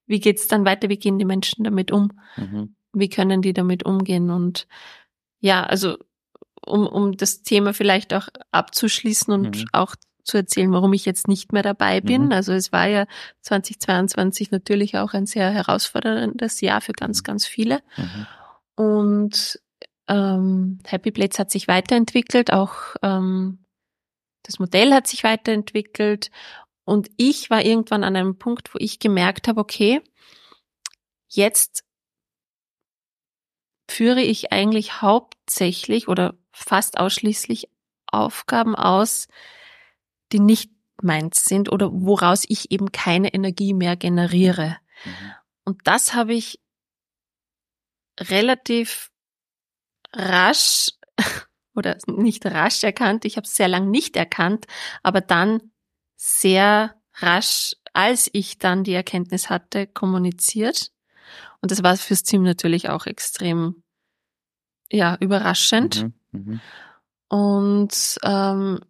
[0.06, 0.88] wie geht's dann weiter?
[0.88, 2.12] Wie gehen die Menschen damit um?
[2.36, 2.76] Mhm.
[2.92, 4.30] Wie können die damit umgehen?
[4.30, 4.68] Und
[5.40, 5.96] ja, also
[6.64, 9.64] um, um das Thema vielleicht auch abzuschließen und mhm.
[9.72, 12.26] auch zu erzählen, warum ich jetzt nicht mehr dabei bin.
[12.26, 12.32] Mhm.
[12.32, 13.06] Also es war ja
[13.42, 17.80] 2022 natürlich auch ein sehr herausforderndes Jahr für ganz, ganz viele.
[17.96, 18.26] Mhm.
[18.74, 19.60] Und
[20.08, 23.58] ähm, Happy Blades hat sich weiterentwickelt, auch ähm,
[24.42, 26.30] das Modell hat sich weiterentwickelt.
[26.86, 30.00] Und ich war irgendwann an einem Punkt, wo ich gemerkt habe, okay,
[31.26, 31.84] jetzt
[33.90, 37.68] führe ich eigentlich hauptsächlich oder fast ausschließlich
[38.06, 39.26] Aufgaben aus,
[40.30, 40.70] die nicht
[41.02, 44.76] meins sind oder woraus ich eben keine Energie mehr generiere.
[45.04, 45.32] Mhm.
[45.64, 46.60] Und das habe ich
[48.20, 49.10] relativ
[50.12, 50.90] rasch
[51.74, 53.24] oder nicht rasch erkannt.
[53.24, 54.68] Ich habe es sehr lang nicht erkannt,
[55.02, 55.72] aber dann
[56.16, 60.92] sehr rasch, als ich dann die Erkenntnis hatte, kommuniziert.
[61.60, 63.82] Und das war fürs Team natürlich auch extrem
[64.90, 66.12] ja überraschend.
[66.32, 66.60] Mhm, mh.
[67.28, 68.80] Und ähm,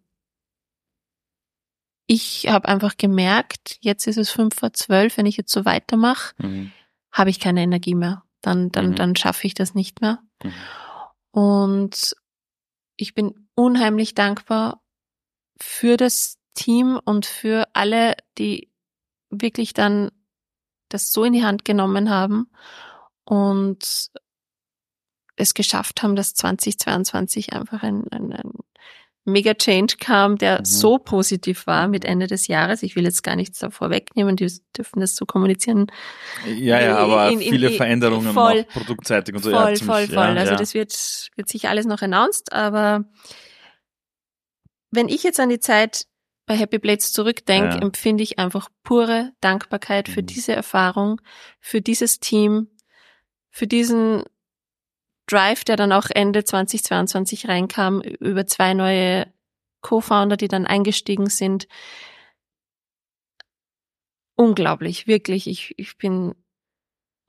[2.05, 6.35] ich habe einfach gemerkt, jetzt ist es fünf vor zwölf, wenn ich jetzt so weitermache,
[6.37, 6.71] mhm.
[7.11, 8.23] habe ich keine Energie mehr.
[8.41, 8.95] Dann, dann, mhm.
[8.95, 10.19] dann schaffe ich das nicht mehr.
[10.43, 10.53] Mhm.
[11.31, 12.15] Und
[12.95, 14.81] ich bin unheimlich dankbar
[15.59, 18.69] für das Team und für alle, die
[19.29, 20.11] wirklich dann
[20.89, 22.49] das so in die Hand genommen haben
[23.23, 24.09] und
[25.35, 28.51] es geschafft haben, dass 2022 einfach ein, ein, ein
[29.23, 30.65] Mega Change kam, der mhm.
[30.65, 32.81] so positiv war mit Ende des Jahres.
[32.81, 35.87] Ich will jetzt gar nichts davor wegnehmen, die dürfen das so kommunizieren.
[36.45, 39.51] Ja, ja, aber in, in, viele in, Veränderungen voll, auch produktseitig und so.
[39.51, 40.15] Voll, ja, ziemlich, voll, voll.
[40.15, 40.57] Ja, also ja.
[40.57, 43.03] das wird, wird sich alles noch announced, aber
[44.91, 46.05] wenn ich jetzt an die Zeit
[46.47, 47.81] bei Happy Blades zurückdenke, ja.
[47.81, 50.27] empfinde ich einfach pure Dankbarkeit für mhm.
[50.27, 51.21] diese Erfahrung,
[51.59, 52.69] für dieses Team,
[53.51, 54.23] für diesen
[55.27, 59.31] Drive, der dann auch Ende 2022 reinkam, über zwei neue
[59.81, 61.67] Co-Founder, die dann eingestiegen sind.
[64.35, 65.47] Unglaublich, wirklich.
[65.47, 66.33] Ich, ich bin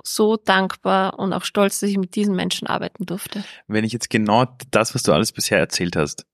[0.05, 3.43] so dankbar und auch stolz, dass ich mit diesen Menschen arbeiten durfte.
[3.67, 6.25] Wenn ich jetzt genau das, was du alles bisher erzählt hast,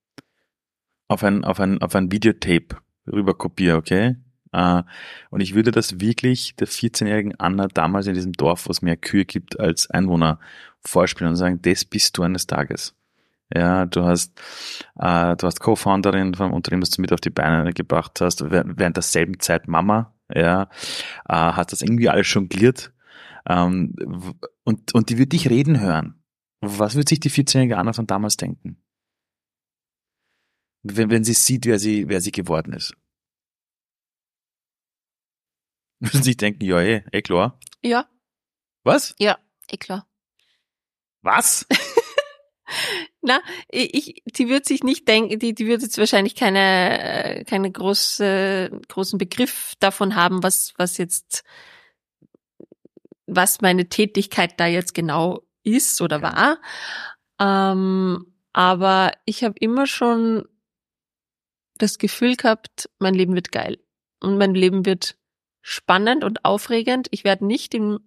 [1.15, 2.77] auf ein, auf ein, auf ein Videotape
[3.11, 4.17] rüberkopiere, okay?
[4.53, 4.83] Äh,
[5.31, 8.97] und ich würde das wirklich der 14-jährigen Anna damals in diesem Dorf, wo es mehr
[8.97, 10.39] Kühe gibt als Einwohner,
[10.81, 12.95] vorspielen und sagen, das bist du eines Tages.
[13.55, 14.39] Ja, du hast,
[14.99, 18.97] äh, du hast Co-Founderin vom Unternehmen, das du mit auf die Beine gebracht hast, während
[18.97, 20.65] derselben Zeit Mama, ja,
[21.29, 22.93] äh, hast das irgendwie alles jongliert,
[23.47, 23.95] ähm,
[24.65, 26.23] und, und die wird dich reden hören.
[26.61, 28.79] Was wird sich die 14-jährige Anna von damals denken?
[30.85, 32.95] Wenn, wenn sie sieht, wer sie, wer sie geworden ist.
[36.01, 37.59] Würden sich denken, ja, eh, eh klar.
[37.83, 38.09] Ja.
[38.85, 39.15] Was?
[39.19, 39.39] Ja,
[39.71, 40.07] eh klar.
[41.23, 41.67] Was?
[43.23, 48.83] Na, ich, die wird sich nicht denken, die, die wird jetzt wahrscheinlich keine, keine große,
[48.89, 51.45] großen Begriff davon haben, was, was jetzt,
[53.27, 56.61] was meine Tätigkeit da jetzt genau ist oder war.
[57.41, 60.47] Ähm, aber ich habe immer schon
[61.79, 63.79] das Gefühl gehabt, mein Leben wird geil
[64.21, 65.17] und mein Leben wird
[65.61, 67.09] spannend und aufregend.
[67.11, 68.01] Ich werde nicht im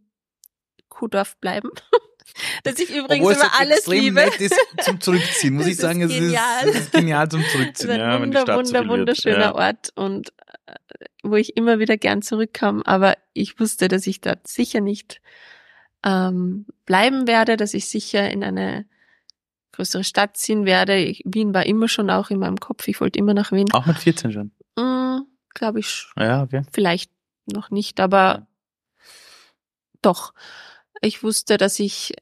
[0.89, 1.69] Kuhdorf bleiben.
[2.63, 4.15] dass ich übrigens Obwohl über alles extrem liebe.
[4.21, 6.01] Nett ist zum Zurückziehen, muss das ich sagen.
[6.01, 7.71] Es ist, es ist genial zum Zurückziehen.
[7.71, 9.55] Es ist ein ja, wunder, wunder, so wunderschöner ja.
[9.55, 10.33] Ort und
[10.67, 10.75] äh,
[11.23, 12.83] wo ich immer wieder gern zurückkam.
[12.83, 15.21] Aber ich wusste, dass ich dort sicher nicht
[16.03, 18.85] ähm, bleiben werde, dass ich sicher in eine
[19.77, 20.97] größere Stadt ziehen werde.
[20.97, 22.87] Ich, Wien war immer schon auch in meinem Kopf.
[22.87, 23.71] Ich wollte immer nach Wien.
[23.73, 24.51] Auch mit 14 schon?
[24.75, 25.21] Mm,
[25.53, 26.07] Glaube ich.
[26.17, 26.63] Ja, okay.
[26.73, 27.11] Vielleicht
[27.45, 28.47] noch nicht, aber
[30.01, 30.33] doch.
[31.01, 32.13] Ich wusste, dass ich,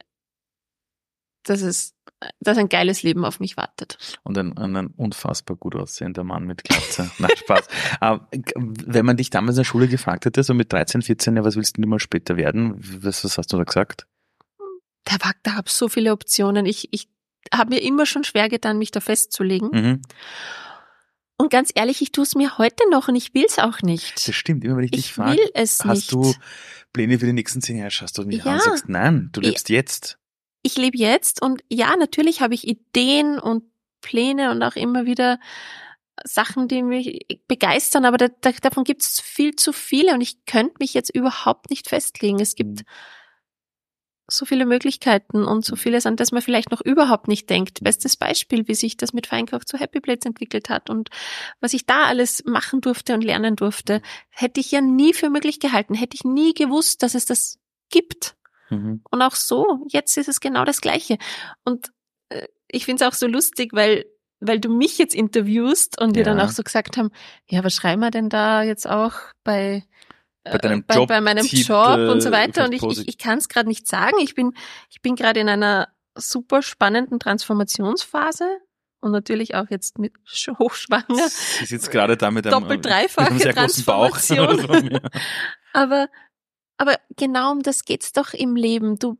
[1.44, 1.96] dass es,
[2.42, 4.20] dass ein geiles Leben auf mich wartet.
[4.24, 7.10] Und ein, ein unfassbar gut aussehender Mann mit Glatze.
[7.20, 7.68] Nein, Spaß.
[8.02, 11.46] Aber wenn man dich damals in der Schule gefragt hätte, so mit 13, 14, ja,
[11.46, 12.76] was willst du mal später werden?
[13.02, 14.08] Was, was hast du da gesagt?
[15.06, 16.66] Da war, da gab es so viele Optionen.
[16.66, 17.08] Ich, ich
[17.54, 19.70] habe mir immer schon schwer getan, mich da festzulegen.
[19.72, 20.02] Mhm.
[21.38, 24.16] Und ganz ehrlich, ich tue es mir heute noch und ich will es auch nicht.
[24.16, 26.12] Das stimmt, immer wenn ich, ich dich frage, hast nicht.
[26.12, 26.34] du
[26.94, 28.46] Pläne für die nächsten zehn Jahre, schaust du mich ja.
[28.46, 30.18] an und sagst, nein, du lebst ich, jetzt.
[30.62, 33.64] Ich lebe jetzt und ja, natürlich habe ich Ideen und
[34.02, 35.40] Pläne und auch immer wieder
[36.24, 40.46] Sachen, die mich begeistern, aber da, da, davon gibt es viel zu viele und ich
[40.46, 42.40] könnte mich jetzt überhaupt nicht festlegen.
[42.40, 42.86] Es gibt mhm
[44.28, 47.84] so viele Möglichkeiten und so vieles, an das man vielleicht noch überhaupt nicht denkt.
[47.84, 51.10] Bestes Beispiel, wie sich das mit Feinkauf zu Happy Plates entwickelt hat und
[51.60, 55.60] was ich da alles machen durfte und lernen durfte, hätte ich ja nie für möglich
[55.60, 57.60] gehalten, hätte ich nie gewusst, dass es das
[57.90, 58.36] gibt.
[58.70, 59.02] Mhm.
[59.10, 61.18] Und auch so, jetzt ist es genau das Gleiche.
[61.64, 61.92] Und
[62.30, 64.06] äh, ich finde es auch so lustig, weil
[64.42, 66.26] weil du mich jetzt interviewst und wir ja.
[66.26, 67.10] dann auch so gesagt haben,
[67.50, 69.14] ja, was schreiben wir denn da jetzt auch
[69.44, 69.84] bei
[70.46, 72.66] bei deinem Job, bei, bei meinem Titel, Job und so weiter.
[72.66, 74.18] Und ich, ich, ich kann es gerade nicht sagen.
[74.22, 74.54] Ich bin,
[74.90, 78.60] ich bin gerade in einer super spannenden Transformationsphase
[79.02, 80.14] und natürlich auch jetzt mit
[80.60, 81.30] hochschwanger.
[81.30, 84.68] Sie ist jetzt gerade da mit einem, doppelt dreifache sehr Transformation.
[84.68, 84.80] Bauch.
[84.94, 85.00] So,
[85.74, 86.08] aber,
[86.78, 88.98] aber genau um das geht's doch im Leben.
[88.98, 89.18] Du,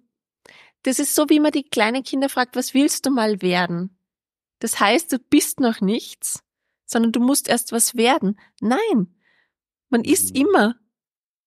[0.84, 3.98] das ist so, wie man die kleinen Kinder fragt, was willst du mal werden?
[4.60, 6.44] Das heißt, du bist noch nichts,
[6.86, 8.40] sondern du musst erst was werden.
[8.62, 9.16] Nein,
[9.90, 10.42] man ist mhm.
[10.42, 10.76] immer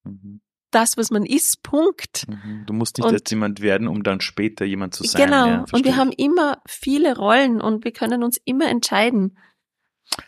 [0.08, 0.40] Mhm.
[0.70, 2.26] Das, was man ist, Punkt.
[2.28, 2.64] Mhm.
[2.66, 5.24] Du musst nicht und, erst jemand werden, um dann später jemand zu sein.
[5.24, 5.46] Genau.
[5.46, 9.38] Ja, und wir haben immer viele Rollen und wir können uns immer entscheiden.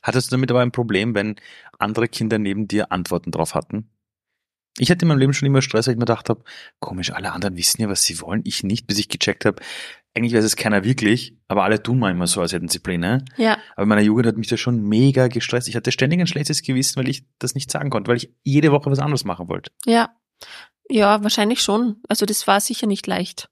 [0.03, 1.37] Hattest du damit aber ein Problem, wenn
[1.79, 3.91] andere Kinder neben dir Antworten drauf hatten?
[4.79, 6.45] Ich hatte in meinem Leben schon immer Stress, weil ich mir gedacht habe,
[6.79, 9.61] komisch, alle anderen wissen ja, was sie wollen, ich nicht, bis ich gecheckt habe,
[10.15, 13.25] eigentlich weiß es keiner wirklich, aber alle tun manchmal so, als hätten sie Pläne.
[13.37, 13.59] Ja.
[13.75, 15.69] Aber in meiner Jugend hat mich das schon mega gestresst.
[15.69, 18.73] Ich hatte ständig ein schlechtes Gewissen, weil ich das nicht sagen konnte, weil ich jede
[18.73, 19.71] Woche was anderes machen wollte.
[19.87, 20.11] Ja.
[20.89, 22.03] Ja, wahrscheinlich schon.
[22.09, 23.49] Also das war sicher nicht leicht.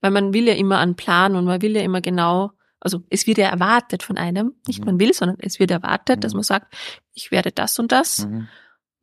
[0.00, 3.26] Weil man will ja immer einen Plan und man will ja immer genau, also es
[3.26, 4.86] wird ja erwartet von einem, nicht mhm.
[4.86, 6.20] man will, sondern es wird erwartet, mhm.
[6.20, 6.72] dass man sagt,
[7.14, 8.26] ich werde das und das.
[8.26, 8.46] Mhm.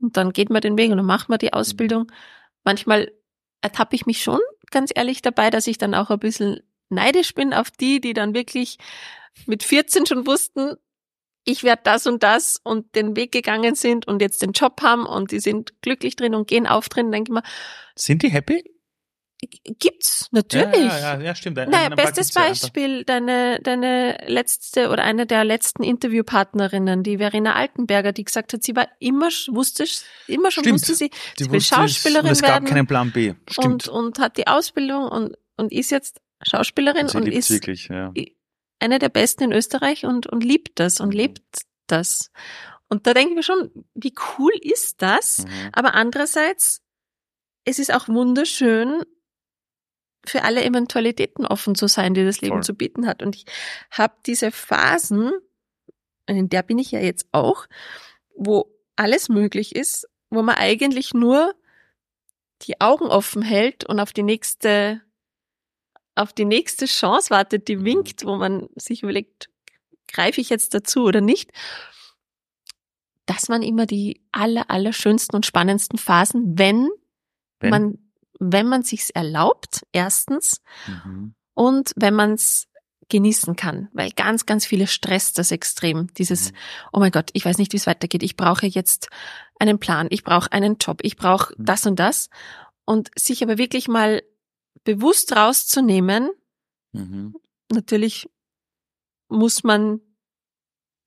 [0.03, 2.11] Und dann geht man den Weg und dann macht man die Ausbildung.
[2.63, 3.11] Manchmal
[3.61, 4.39] ertappe ich mich schon,
[4.69, 8.33] ganz ehrlich, dabei, dass ich dann auch ein bisschen neidisch bin auf die, die dann
[8.33, 8.77] wirklich
[9.45, 10.75] mit 14 schon wussten,
[11.45, 15.05] ich werde das und das und den Weg gegangen sind und jetzt den Job haben
[15.05, 17.43] und die sind glücklich drin und gehen auf drin, denke ich mal.
[17.95, 18.63] Sind die happy?
[19.79, 20.75] Gibt's, natürlich.
[20.75, 21.57] Ja, ja, ja stimmt.
[21.57, 28.23] Naja, bestes Beispiel, deine, deine letzte oder eine der letzten Interviewpartnerinnen, die Verena Altenberger, die
[28.23, 29.85] gesagt hat, sie war immer, wusste,
[30.27, 30.81] immer schon stimmt.
[30.81, 33.33] wusste sie, die sie will Schauspielerin es, und es gab keinen Plan B.
[33.49, 33.87] Stimmt.
[33.87, 38.13] Und, und hat die Ausbildung und, und ist jetzt Schauspielerin und, und ist wirklich, ja.
[38.79, 41.17] eine der besten in Österreich und, und liebt das und mhm.
[41.17, 41.41] lebt
[41.87, 42.31] das.
[42.89, 45.39] Und da denke ich mir schon, wie cool ist das?
[45.39, 45.69] Mhm.
[45.71, 46.81] Aber andererseits,
[47.65, 49.03] es ist auch wunderschön,
[50.25, 52.63] für alle Eventualitäten offen zu sein, die das Leben Voll.
[52.63, 53.21] zu bieten hat.
[53.21, 53.45] Und ich
[53.91, 55.31] habe diese Phasen,
[56.27, 57.67] in der bin ich ja jetzt auch,
[58.35, 61.53] wo alles möglich ist, wo man eigentlich nur
[62.61, 65.01] die Augen offen hält und auf die nächste,
[66.15, 69.49] auf die nächste Chance wartet, die winkt, wo man sich überlegt,
[70.07, 71.51] greife ich jetzt dazu oder nicht.
[73.25, 76.89] Das waren immer die aller, aller schönsten und spannendsten Phasen, wenn,
[77.59, 77.69] Wenn?
[77.69, 78.02] man,
[78.51, 81.35] wenn man sich's erlaubt, erstens, Mhm.
[81.53, 82.67] und wenn man es
[83.09, 86.07] genießen kann, weil ganz, ganz viele stresst das extrem.
[86.13, 86.55] Dieses, Mhm.
[86.93, 88.23] oh mein Gott, ich weiß nicht, wie es weitergeht.
[88.23, 89.09] Ich brauche jetzt
[89.59, 91.65] einen Plan, ich brauche einen Job, ich brauche Mhm.
[91.65, 92.29] das und das.
[92.85, 94.23] Und sich aber wirklich mal
[94.83, 96.29] bewusst rauszunehmen,
[96.93, 97.35] Mhm.
[97.71, 98.29] natürlich
[99.29, 99.99] muss man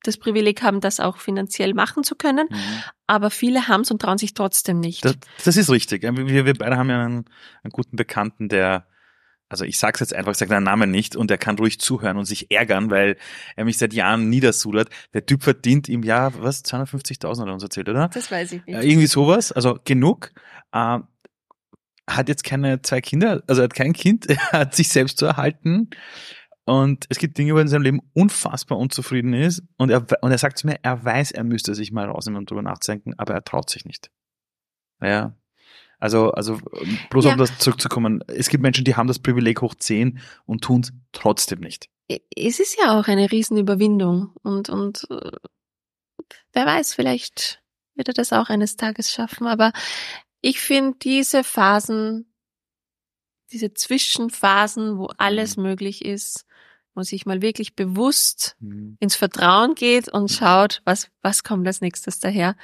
[0.03, 2.57] das Privileg haben, das auch finanziell machen zu können, Mhm.
[3.07, 5.03] aber viele haben es und trauen sich trotzdem nicht.
[5.05, 6.03] Das, das ist richtig.
[6.03, 7.25] Wir, wir beide haben ja einen,
[7.63, 8.87] einen guten Bekannten, der,
[9.49, 12.17] also ich sag's jetzt einfach, ich sage seinen Namen nicht und er kann ruhig zuhören
[12.17, 13.17] und sich ärgern, weil
[13.55, 14.89] er mich seit Jahren niedersudert.
[15.13, 18.09] Der Typ verdient im Jahr, was, 250.000 hat er uns erzählt, oder?
[18.09, 18.75] das weiß ich nicht.
[18.75, 20.31] Äh, irgendwie sowas, also genug.
[20.73, 20.99] Äh,
[22.09, 25.25] hat jetzt keine zwei Kinder, also er hat kein Kind, er hat sich selbst zu
[25.25, 25.89] erhalten.
[26.67, 29.63] Und es gibt Dinge, wo er in seinem Leben unfassbar unzufrieden ist.
[29.77, 32.51] Und er, und er sagt zu mir, er weiß, er müsste sich mal rausnehmen und
[32.51, 34.11] drüber nachdenken, aber er traut sich nicht.
[35.01, 35.33] Ja.
[35.99, 36.59] Also, also,
[37.09, 37.31] bloß Ja.
[37.31, 38.21] um das zurückzukommen.
[38.27, 41.89] Es gibt Menschen, die haben das Privileg hoch 10 und tun es trotzdem nicht.
[42.35, 45.31] es ist ja auch eine Riesenüberwindung und, und äh,
[46.53, 47.63] wer weiß, vielleicht
[47.95, 49.71] wird er das auch eines Tages schaffen, aber
[50.41, 52.31] ich finde diese Phasen,
[53.51, 56.45] diese Zwischenphasen, wo alles möglich ist,
[56.97, 58.97] wo sich mal wirklich bewusst Mhm.
[58.99, 62.55] ins Vertrauen geht und schaut, was, was kommt als nächstes daher,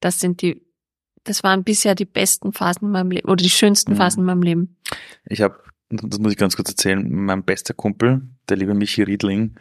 [0.00, 0.62] das sind die,
[1.24, 3.96] das waren bisher die besten Phasen in meinem Leben oder die schönsten Mhm.
[3.96, 4.76] Phasen in meinem Leben.
[5.24, 5.58] Ich habe,
[5.90, 9.56] das muss ich ganz kurz erzählen, mein bester Kumpel, der liebe Michi Riedling,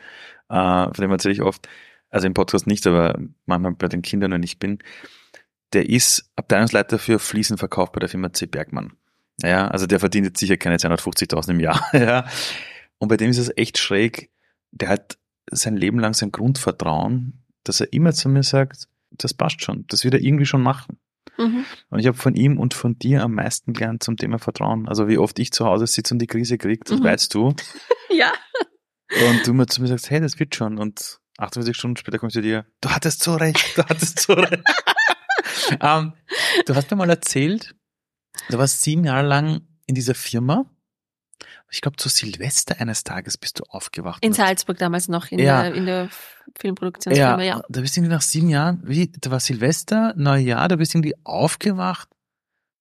[0.50, 1.68] äh, von dem erzähle ich oft,
[2.10, 4.80] also im Podcast nicht, aber manchmal bei den Kindern, wenn ich bin,
[5.74, 8.46] der ist Abteilungsleiter für Fliesenverkauf bei der Firma C.
[8.46, 8.94] Bergmann.
[9.42, 11.86] Ja, also der verdient jetzt sicher keine 250.000 im Jahr.
[11.94, 12.26] Ja.
[13.00, 14.32] Und bei dem ist es echt schräg.
[14.72, 15.18] Der hat
[15.50, 20.04] sein Leben lang sein Grundvertrauen, dass er immer zu mir sagt, das passt schon, das
[20.04, 21.00] wird er irgendwie schon machen.
[21.38, 21.66] Mhm.
[21.89, 24.88] Und ich habe von ihm und von dir am meisten gelernt zum Thema Vertrauen.
[24.88, 27.04] Also wie oft ich zu Hause sitze und die Krise kriege, das Mhm.
[27.04, 27.54] weißt du.
[28.10, 28.32] Ja.
[29.30, 30.78] Und du mir zu mir sagst, hey, das wird schon.
[30.80, 34.64] Und 48 Stunden später kommst du dir, du hattest so recht, du hattest so recht.
[35.82, 36.14] ähm,
[36.66, 37.76] du hast mir mal erzählt,
[38.50, 40.66] du warst sieben Jahre lang in dieser Firma.
[41.70, 44.24] Ich glaube, zu Silvester eines Tages bist du aufgewacht.
[44.24, 45.63] In Und- Salzburg damals noch, in, Ja.
[45.63, 46.09] der, in der
[46.57, 47.61] Filmproduktionsfirma, ja.
[47.68, 50.99] da bist du irgendwie nach sieben Jahren, wie, da war Silvester, Neujahr, da bist du
[50.99, 52.07] irgendwie aufgewacht,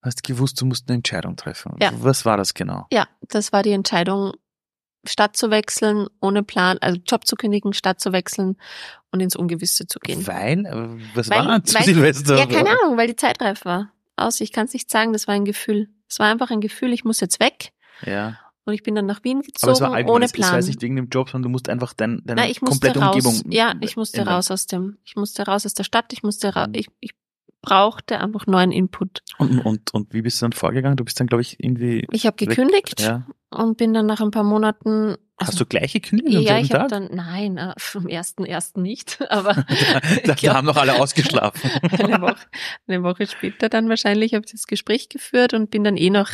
[0.02, 1.74] hast gewusst, du musst eine Entscheidung treffen.
[1.80, 1.90] Ja.
[1.94, 2.86] Was war das genau?
[2.92, 4.32] Ja, das war die Entscheidung,
[5.04, 8.56] Stadt zu wechseln, ohne Plan, also Job zu kündigen, Stadt zu wechseln
[9.12, 10.26] und ins Ungewisse zu gehen.
[10.26, 12.36] Weil, äh, was Weil- war zu weil- Silvester?
[12.38, 13.90] Ja, keine Ahnung, weil die Zeit reif war.
[14.16, 15.88] Aus, ich kann es nicht sagen, das war ein Gefühl.
[16.08, 17.72] Es war einfach ein Gefühl, ich muss jetzt weg.
[18.02, 20.34] Ja, Und ich bin dann nach Wien aber gezogen, es war allgemein, ohne es, es
[20.34, 20.50] Plan.
[20.50, 22.88] war jetzt nicht wegen dem Job, sondern du musst einfach dein, deine Nein, ich musste
[22.88, 23.24] komplette raus.
[23.24, 23.52] Umgebung.
[23.52, 24.34] Ja, ich musste ändern.
[24.34, 26.74] raus aus dem, ich musste raus aus der Stadt, ich musste ra Mhm.
[26.74, 27.12] ich, ich
[27.62, 29.22] brauchte einfach neuen Input.
[29.38, 30.96] Und, und, und wie bist du dann vorgegangen?
[30.96, 32.06] Du bist dann, glaube ich, irgendwie.
[32.12, 33.26] Ich habe gekündigt Ja.
[33.50, 35.16] und bin dann nach ein paar Monaten.
[35.38, 39.52] Hast du gleich gekündigt Ja, ich habe dann, nein, äh, vom ersten, ersten nicht, aber
[40.24, 41.70] da, da, haben noch alle ausgeschlafen.
[41.82, 42.46] eine, Woche,
[42.88, 46.30] eine Woche später dann wahrscheinlich habe ich das Gespräch geführt und bin dann eh noch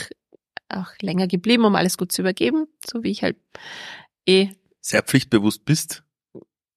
[0.72, 3.36] auch länger geblieben, um alles gut zu übergeben, so wie ich halt
[4.26, 4.50] eh.
[4.80, 6.02] Sehr pflichtbewusst bist.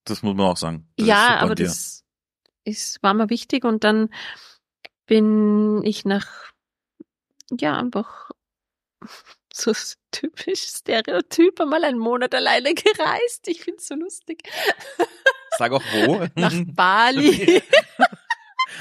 [0.04, 0.88] Das muss man auch sagen.
[0.98, 2.04] Das ja, aber das
[2.64, 4.10] ist, war mir wichtig und dann
[5.06, 6.28] bin ich nach,
[7.52, 8.32] ja, einfach
[9.54, 9.74] so
[10.12, 13.48] typisch Stereotyp einmal einen Monat alleine gereist.
[13.48, 14.43] Ich find's so lustig.
[15.58, 16.28] Sag auch wo.
[16.36, 17.62] Nach Bali.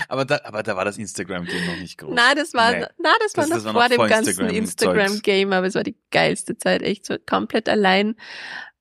[0.08, 2.12] Aber, da, aber da war das Instagram-Game noch nicht groß.
[2.14, 2.86] Na, das war, Nee.
[2.98, 4.48] na, das war Das- noch das war vor noch dem ganzen.
[4.48, 8.16] Instagram-Game, aber es war die geilste Zeit, echt so komplett allein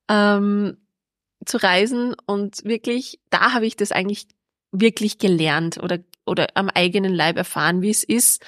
[0.09, 0.77] ähm,
[1.45, 4.27] zu reisen und wirklich, da habe ich das eigentlich
[4.71, 8.45] wirklich gelernt oder oder am eigenen Leib erfahren, wie es ist,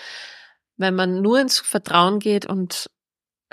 [0.77, 2.89] wenn man nur ins Vertrauen geht und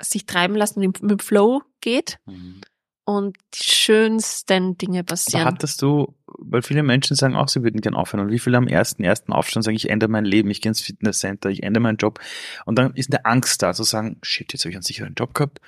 [0.01, 2.61] sich treiben lassen und mit dem Flow geht Mhm.
[3.05, 5.45] Und die schönsten Dinge Aber passieren.
[5.45, 8.25] hattest du, weil viele Menschen sagen auch, sie würden gern aufhören.
[8.25, 10.69] Und wie viele am ersten, ersten aufstehen und sagen, ich ändere mein Leben, ich gehe
[10.69, 12.19] ins Fitnesscenter, ich ändere meinen Job.
[12.65, 15.33] Und dann ist eine Angst da, zu sagen, shit, jetzt habe ich einen sicheren Job
[15.33, 15.59] gehabt,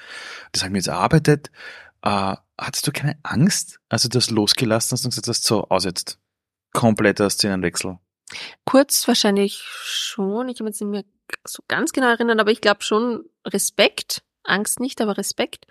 [0.51, 1.51] das habe ich mir jetzt erarbeitet.
[2.03, 5.83] Äh, hattest du keine Angst, als du das losgelassen hast und gesagt hast, so, aus
[5.83, 6.19] jetzt.
[6.71, 7.99] Kompletter Szenenwechsel.
[8.65, 10.49] Kurz wahrscheinlich schon.
[10.49, 11.05] Ich kann mich nicht mehr
[11.47, 14.23] so ganz genau erinnern, aber ich glaube schon Respekt.
[14.43, 15.65] Angst nicht, aber Respekt.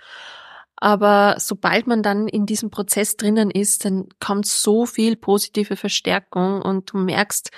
[0.76, 6.62] Aber sobald man dann in diesem Prozess drinnen ist, dann kommt so viel positive Verstärkung
[6.62, 7.50] und du merkst,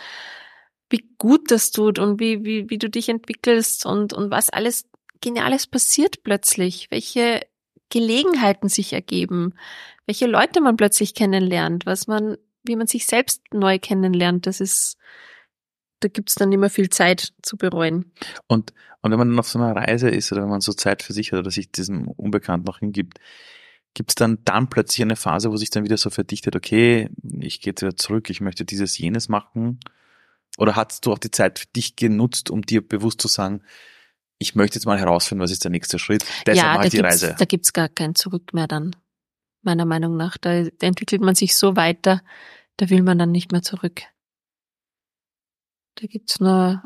[0.90, 4.84] wie gut das tut und wie, wie, wie du dich entwickelst und, und was alles
[5.20, 7.40] Geniales passiert plötzlich, welche
[7.88, 9.54] Gelegenheiten sich ergeben,
[10.06, 14.98] welche Leute man plötzlich kennenlernt, was man, wie man sich selbst neu kennenlernt, das ist,
[16.00, 18.12] da gibt's dann immer viel Zeit zu bereuen.
[18.46, 21.02] Und, und wenn man dann auf so einer Reise ist oder wenn man so Zeit
[21.02, 23.18] für sich hat oder sich diesem Unbekannten noch hingibt,
[23.94, 27.08] gibt's dann dann plötzlich eine Phase, wo sich dann wieder so verdichtet, okay,
[27.40, 29.80] ich gehe wieder zurück, ich möchte dieses, jenes machen?
[30.58, 33.62] Oder hast du auch die Zeit für dich genutzt, um dir bewusst zu sagen,
[34.38, 36.24] ich möchte jetzt mal herausfinden, was ist der nächste Schritt?
[36.46, 37.34] Deshalb ja, mache ich die Reise.
[37.38, 38.94] Da gibt's gar kein Zurück mehr dann,
[39.62, 40.36] meiner Meinung nach.
[40.36, 42.22] Da entwickelt man sich so weiter,
[42.76, 44.02] da will man dann nicht mehr zurück.
[45.96, 46.82] Da gibt's nur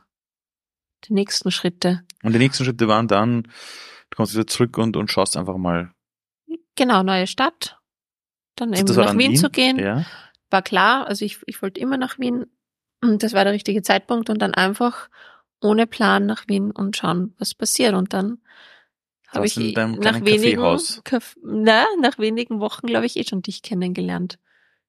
[1.04, 2.02] die nächsten Schritte.
[2.22, 5.92] Und die nächsten Schritte waren dann, du kommst wieder zurück und, und schaust einfach mal.
[6.76, 7.78] Genau, neue Stadt.
[8.56, 9.78] Dann eben nach Wien, Wien, zu gehen.
[9.78, 10.04] Ja.
[10.50, 12.46] War klar, also ich, ich wollte immer nach Wien.
[13.02, 15.08] Und das war der richtige Zeitpunkt und dann einfach
[15.62, 17.94] ohne Plan nach Wien und schauen, was passiert.
[17.94, 18.38] Und dann
[19.28, 20.78] habe ich nach wenigen,
[21.42, 24.38] na, nach wenigen Wochen, glaube ich, eh schon dich kennengelernt.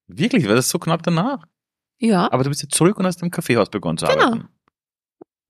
[0.08, 0.46] Wirklich?
[0.48, 1.46] War das so knapp danach?
[2.02, 2.30] Ja.
[2.32, 4.24] Aber du bist jetzt zurück und hast im Kaffeehaus begonnen zu genau.
[4.24, 4.48] arbeiten.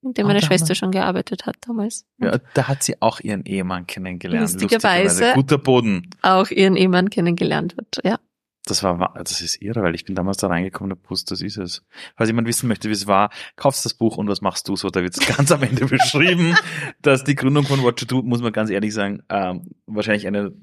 [0.03, 2.05] In dem meine Schwester schon gearbeitet hat damals.
[2.19, 4.53] Ja, da hat sie auch ihren Ehemann kennengelernt.
[4.53, 5.03] Lustigerweise.
[5.03, 5.33] Lustigerweise.
[5.33, 6.09] Guter Boden.
[6.21, 8.19] Auch ihren Ehemann kennengelernt hat, ja.
[8.65, 11.57] Das war, das ist irre, weil ich bin damals da reingekommen und wusste, das ist
[11.57, 11.83] es.
[12.15, 14.89] Falls jemand wissen möchte, wie es war, kaufst das Buch und was machst du so?
[14.89, 16.55] Da wird es ganz am Ende beschrieben,
[17.01, 20.53] dass die Gründung von Watcher 2, muss man ganz ehrlich sagen, ähm, wahrscheinlich eine,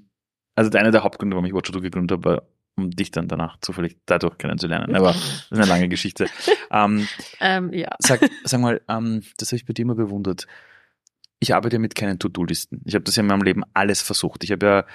[0.55, 3.98] also einer der Hauptgründe, warum ich Watcher 2 gegründet habe, um dich dann danach zufällig
[4.06, 4.94] dadurch kennenzulernen.
[4.94, 6.26] Aber das ist eine lange Geschichte.
[6.72, 7.08] Ähm,
[7.40, 7.88] ähm, ja.
[7.98, 10.46] Sag, sag mal, ähm, das habe ich bei dir immer bewundert
[11.40, 12.82] ich arbeite mit keinen To-Do-Listen.
[12.84, 14.44] Ich habe das ja in meinem Leben alles versucht.
[14.44, 14.86] Ich habe ja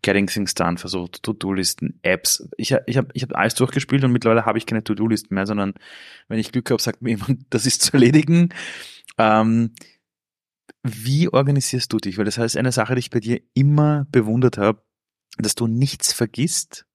[0.00, 2.48] Getting Things Done versucht, To-Do-Listen, Apps.
[2.56, 5.74] Ich, ich habe ich hab alles durchgespielt und mittlerweile habe ich keine To-Do-Listen mehr, sondern
[6.28, 8.48] wenn ich Glück habe, sagt mir jemand, das ist zu erledigen.
[9.18, 9.74] Ähm,
[10.82, 12.16] wie organisierst du dich?
[12.16, 14.82] Weil das heißt, eine Sache, die ich bei dir immer bewundert habe,
[15.36, 16.86] dass du nichts vergisst,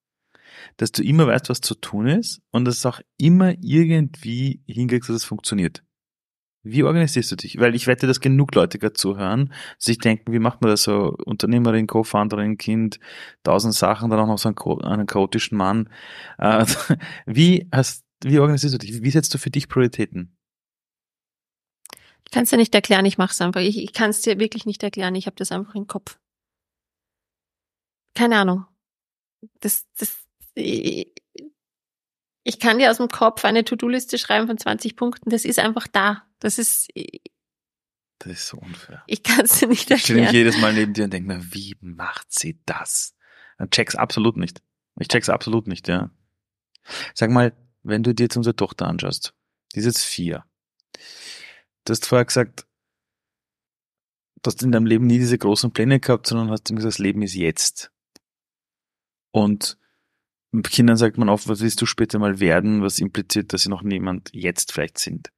[0.78, 5.10] dass du immer weißt, was zu tun ist und dass es auch immer irgendwie hinkriegst,
[5.10, 5.84] dass es funktioniert.
[6.68, 7.60] Wie organisierst du dich?
[7.60, 11.16] Weil ich wette, dass genug Leute gerade zuhören, sich denken, wie macht man das so?
[11.26, 13.00] Unternehmerin, Co-Founderin, Kind,
[13.44, 15.90] tausend Sachen, dann auch noch so einen, einen chaotischen Mann.
[16.40, 16.66] Äh,
[17.28, 19.04] wie hast, wie organisierst du dich?
[19.04, 20.36] Wie setzt du für dich Prioritäten?
[22.26, 23.62] Ich kann es dir nicht erklären, ich mache es einfach.
[23.62, 26.18] Ich, ich kann es dir wirklich nicht erklären, ich habe das einfach im Kopf.
[28.16, 28.66] Keine Ahnung.
[29.60, 30.25] Das, das,
[30.56, 31.14] ich,
[32.60, 35.30] kann dir aus dem Kopf eine To-Do-Liste schreiben von 20 Punkten.
[35.30, 36.24] Das ist einfach da.
[36.40, 36.88] Das ist.
[38.20, 39.04] Das ist so unfair.
[39.08, 39.98] Ich kann es dir nicht erklären.
[39.98, 43.14] Ich stehe mich jedes Mal neben dir und denke mir, wie macht sie das?
[43.58, 44.62] Dann check's absolut nicht.
[44.98, 46.10] Ich check's absolut nicht, ja.
[47.14, 47.54] Sag mal,
[47.84, 49.34] wenn du dir jetzt unsere Tochter anschaust,
[49.74, 50.46] die ist jetzt vier.
[51.84, 52.66] Du hast vorher gesagt,
[54.42, 57.22] du hast in deinem Leben nie diese großen Pläne gehabt, sondern hast gesagt, das Leben
[57.22, 57.92] ist jetzt.
[59.32, 59.78] Und
[60.64, 63.82] Kindern sagt man oft, was willst du später mal werden, was impliziert, dass sie noch
[63.82, 65.32] niemand jetzt vielleicht sind.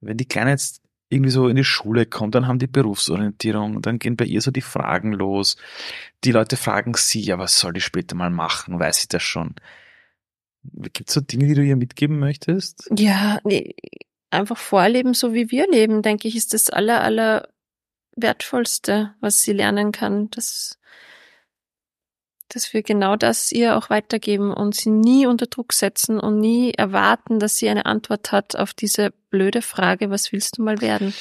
[0.00, 3.98] Wenn die Kleine jetzt irgendwie so in die Schule kommt, dann haben die Berufsorientierung, dann
[3.98, 5.56] gehen bei ihr so die Fragen los.
[6.24, 8.78] Die Leute fragen sie, ja, was soll ich später mal machen?
[8.78, 9.54] Weiß ich das schon?
[10.64, 12.90] Gibt es so Dinge, die du ihr mitgeben möchtest?
[12.96, 13.76] Ja, nee,
[14.30, 17.48] einfach vorleben, so wie wir leben, denke ich, ist das aller, aller
[18.16, 20.28] wertvollste, was sie lernen kann.
[20.30, 20.78] Das
[22.48, 26.72] dass wir genau das ihr auch weitergeben und sie nie unter Druck setzen und nie
[26.72, 31.14] erwarten, dass sie eine Antwort hat auf diese blöde Frage, was willst du mal werden?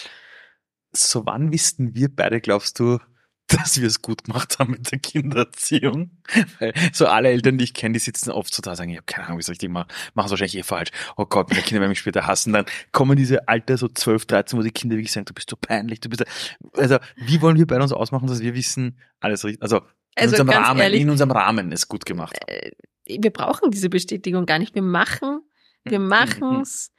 [0.91, 2.99] So wann wissen wir beide, glaubst du,
[3.47, 6.11] dass wir es gut gemacht haben mit der Kindererziehung.
[6.59, 8.97] Weil so alle Eltern, die ich kenne, die sitzen oft so da und sagen, ich
[8.97, 10.89] habe keine Ahnung, wie es richtig mache, machen es wahrscheinlich eh falsch.
[11.15, 12.53] Oh Gott, meine Kinder werden mich später hassen.
[12.53, 15.57] Dann kommen diese Alter, so 12, 13, wo die Kinder wirklich sagen, du bist so
[15.57, 16.25] peinlich, du bist...
[16.73, 19.61] Also, wie wollen wir bei uns ausmachen, dass wir wissen, alles richtig...
[19.61, 19.81] Also,
[20.15, 22.37] in also unserem Rahmen, ehrlich, in unserem Rahmen ist gut gemacht.
[22.47, 22.71] Äh,
[23.05, 24.75] wir brauchen diese Bestätigung gar nicht.
[24.75, 25.41] Wir machen,
[25.83, 26.07] wir mhm.
[26.07, 26.91] machen es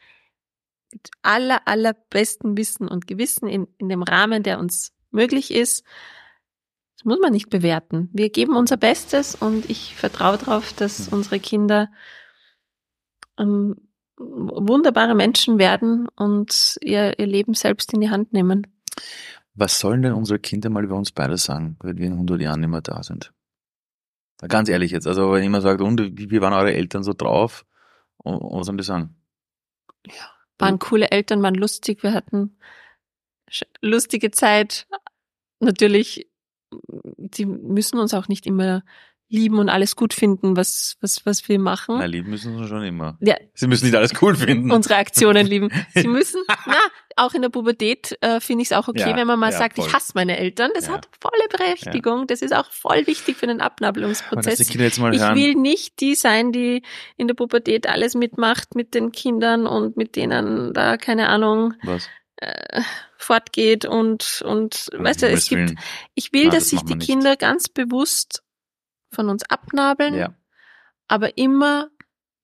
[0.93, 5.85] mit aller, allerbesten Wissen und Gewissen in, in dem Rahmen, der uns möglich ist.
[6.97, 8.09] Das muss man nicht bewerten.
[8.12, 11.19] Wir geben unser Bestes und ich vertraue darauf, dass mhm.
[11.19, 11.91] unsere Kinder
[13.39, 13.77] ähm,
[14.19, 18.67] wunderbare Menschen werden und ihr, ihr Leben selbst in die Hand nehmen.
[19.57, 22.61] Was sollen denn unsere Kinder mal über uns beide sagen, wenn wir in 100 Jahren
[22.61, 23.32] nicht mehr da sind?
[24.46, 27.64] Ganz ehrlich jetzt, also wenn jemand sagt, und wie waren eure Eltern so drauf?
[28.18, 29.16] Und, was sollen die sagen?
[30.07, 32.59] Ja, waren coole Eltern, waren lustig, wir hatten
[33.80, 34.86] lustige Zeit.
[35.59, 36.28] Natürlich
[37.16, 38.82] die müssen uns auch nicht immer
[39.29, 41.97] lieben und alles gut finden, was, was, was wir machen.
[41.99, 43.18] Na, lieben müssen sie schon immer.
[43.20, 43.35] Ja.
[43.55, 44.70] Sie müssen nicht alles cool finden.
[44.70, 45.70] Unsere Aktionen lieben.
[45.95, 46.77] Sie müssen, na,
[47.16, 49.59] auch in der Pubertät äh, finde ich es auch okay, Ja, wenn man mal ja,
[49.59, 49.87] sagt, voll.
[49.87, 50.70] ich hasse meine Eltern.
[50.74, 50.93] Das Ja.
[50.95, 52.27] hat volle Berechtigung.
[52.27, 54.61] Das ist auch voll wichtig für den Abnabelungsprozess.
[54.61, 55.37] Ich hören.
[55.37, 56.83] will nicht die sein, die
[57.16, 62.09] in der Pubertät alles mitmacht mit den Kindern und mit denen da, keine Ahnung, was?
[62.37, 62.83] äh,
[63.16, 65.74] fortgeht und, und, weißt du, es gibt,
[66.14, 66.99] ich will, Nein, dass das sich die.
[66.99, 68.43] Kinder ganz bewusst
[69.11, 70.34] von uns abnabeln, Ja.
[71.09, 71.90] aber immer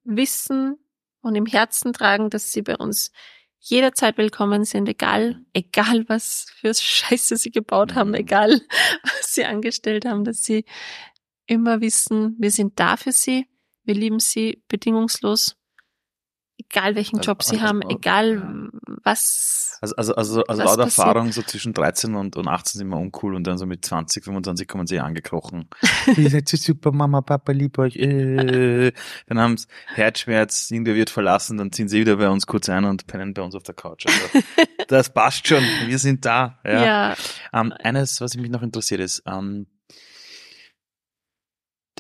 [0.05, 0.79] wissen
[1.21, 3.13] und im Herzen tragen, dass sie bei uns
[3.61, 8.15] jederzeit willkommen sind, egal, egal was für Scheiße sie gebaut haben, Mhm.
[8.17, 8.61] egal
[9.05, 10.65] was sie angestellt haben, dass sie
[11.47, 13.47] immer wissen, wir sind da für sie,
[13.85, 15.57] wir lieben sie bedingungslos,
[16.73, 18.69] egal welchen Also, Job sie also, haben, also, egal ja.
[19.05, 19.79] was.
[19.81, 21.07] Also, also, also, also Was laut passiert?
[21.07, 24.25] Erfahrung, so zwischen 13 und, und 18 sind wir uncool und dann so mit 20,
[24.25, 25.69] 25 kommen sie angekrochen.
[26.17, 27.97] Ihr seid so super, Mama, Papa, lieb euch.
[27.97, 28.93] Äh.
[29.27, 32.85] Dann haben sie Herzschmerz, irgendwer wird verlassen, dann ziehen sie wieder bei uns kurz ein
[32.85, 34.07] und pennen bei uns auf der Couch.
[34.07, 34.47] Also,
[34.89, 36.61] das passt schon, wir sind da.
[36.65, 36.85] Ja.
[36.85, 37.17] Ja,
[37.53, 39.67] Ähm, eines, was mich noch interessiert ist, ähm,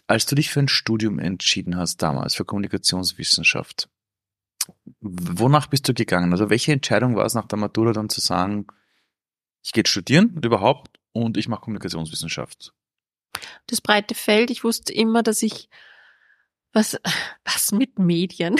[0.06, 3.88] als du dich für ein Studium entschieden hast damals, für Kommunikationswissenschaft,
[5.00, 6.32] wonach bist du gegangen?
[6.32, 8.66] Also welche Entscheidung war es nach der Matura dann zu sagen,
[9.62, 12.72] ich gehe studieren und überhaupt und ich mache Kommunikationswissenschaft?
[13.66, 14.50] das breite Feld.
[14.50, 15.68] Ich wusste immer, dass ich
[16.72, 16.98] was,
[17.44, 18.56] was mit Medien?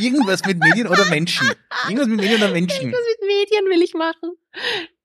[0.00, 1.50] Irgendwas mit Medien oder Menschen?
[1.84, 2.92] Irgendwas mit Medien oder Menschen?
[2.92, 4.32] Was mit Medien will ich machen?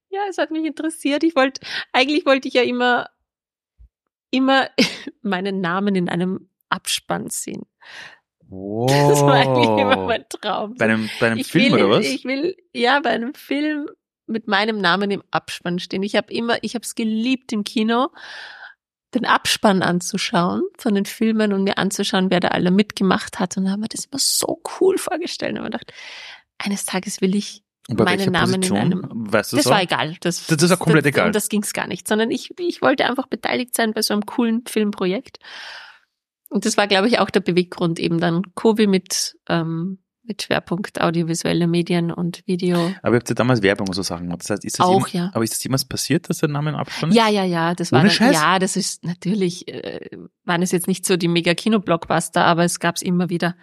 [0.09, 1.23] Ja, es hat mich interessiert.
[1.23, 1.61] Ich wollte,
[1.93, 3.09] eigentlich wollte ich ja immer,
[4.29, 4.69] immer
[5.21, 7.63] meinen Namen in einem Abspann sehen.
[8.87, 10.07] Das war eigentlich immer Wow.
[10.07, 10.75] mein Traum.
[10.75, 12.05] Bei einem, bei einem ich Film will, oder was?
[12.05, 13.87] Ich will, ja, bei einem Film
[14.27, 16.03] mit meinem Namen im Abspann stehen.
[16.03, 18.07] Ich habe immer, ich habe es geliebt im Kino,
[19.13, 23.57] den Abspann anzuschauen von den Filmen und mir anzuschauen, wer da alle mitgemacht hat.
[23.57, 25.51] Und da haben wir das immer so cool vorgestellt.
[25.53, 25.93] Und habe gedacht,
[26.57, 28.79] eines Tages will ich Und meinen Namen in Position?
[28.79, 29.71] einem- Weißt du das so?
[29.71, 30.15] war egal.
[30.21, 31.27] Das, Das ist auch komplett das, egal.
[31.27, 34.25] Um das ging's gar nicht, sondern ich, ich wollte einfach beteiligt sein bei so einem
[34.25, 35.37] coolen Filmprojekt.
[36.53, 41.01] Und das war, glaube ich, auch der Beweggrund, eben dann Kobi mit, ähm, mit Schwerpunkt
[41.01, 42.93] audiovisuelle Medien und Video.
[43.01, 44.41] Aber ihr habt ja damals Werbung und so Sachen gemacht.
[44.41, 45.31] Das heißt, ist das Auch, ja.
[45.33, 47.15] Aber ist das jemals passiert, dass der Name im Abspann ist?
[47.15, 48.35] Ja, ja, ja, das war Ohne dann, Scheiß?
[48.35, 50.11] ja, das ist natürlich, äh,
[50.45, 53.55] waren es jetzt nicht so die mega Kino-Blockbuster, aber es gab's immer wieder.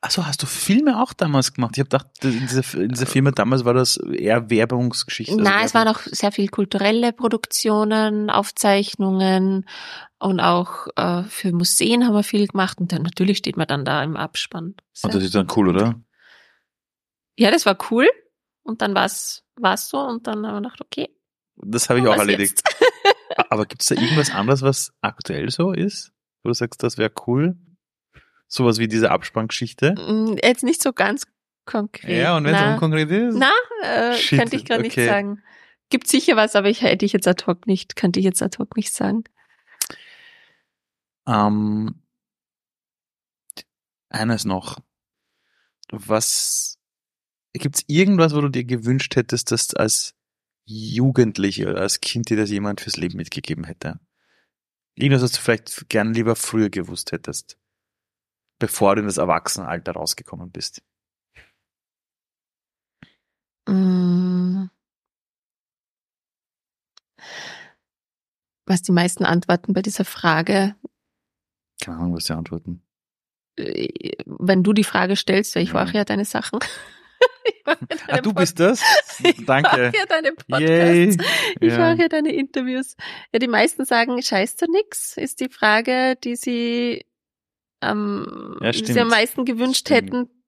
[0.00, 1.72] Achso, hast du Filme auch damals gemacht?
[1.74, 5.32] Ich habe gedacht, in dieser, in dieser Firma damals war das eher Werbungsgeschichte.
[5.32, 9.66] also Nein, es waren auch sehr viel kulturelle Produktionen, Aufzeichnungen
[10.18, 13.84] und auch äh, für Museen haben wir viel gemacht und dann natürlich steht man dann
[13.84, 14.74] da im Abspann.
[15.02, 16.00] Und das ist dann cool, oder?
[17.36, 18.08] Ja, das war cool
[18.62, 21.08] und dann war's war's so und dann haben wir gedacht, okay.
[21.56, 22.62] Das habe ich auch erledigt.
[23.50, 26.12] Aber gibt es da irgendwas anderes, was aktuell so ist?
[26.42, 27.56] Wo du sagst, das wäre cool?
[28.46, 29.94] Sowas wie diese Abspanngeschichte?
[29.94, 31.26] Mm, Jetzt nicht so ganz
[31.64, 32.18] konkret.
[32.18, 33.36] Ja, und wenn es unkonkret ist?
[33.36, 33.50] na
[33.82, 35.00] äh, Shit, könnte ich gerade okay.
[35.00, 35.42] nicht sagen.
[35.90, 38.58] Gibt sicher was, aber ich hätte ich jetzt ad hoc nicht, könnte ich jetzt ad
[38.58, 39.24] hoc nicht sagen.
[41.26, 42.02] Ähm,
[44.08, 44.78] eines noch.
[45.90, 46.78] Was
[47.52, 50.14] gibt's irgendwas, wo du dir gewünscht hättest, dass als
[50.64, 54.00] Jugendliche oder als Kind dir das jemand fürs Leben mitgegeben hätte?
[54.96, 57.58] Irgendwas, was du vielleicht gern lieber früher gewusst hättest,
[58.58, 60.82] bevor du in das Erwachsenenalter rausgekommen bist.
[63.68, 64.64] Mm.
[68.66, 70.74] Was die meisten antworten bei dieser Frage,
[71.82, 72.82] Keine Ahnung, was die antworten.
[73.56, 75.74] äh, wenn du die Frage stellst, weil ich Ja.
[75.84, 76.58] mache ja deine Sachen.
[77.44, 77.62] Ich
[78.08, 78.80] Ah, du Pod- bist das?
[79.22, 79.68] Ich Danke.
[79.68, 80.60] mache ja deine Podcasts.
[80.60, 81.16] Yay.
[81.60, 81.78] Ich Ja.
[81.78, 82.96] mache ja deine Interviews.
[83.32, 87.04] Ja, die meisten sagen, scheißt du nix, ist die Frage, die sie,
[87.90, 88.98] ähm, Ja, stimmt.
[88.98, 90.12] am meisten gewünscht Stimmt.
[90.12, 90.44] hätten,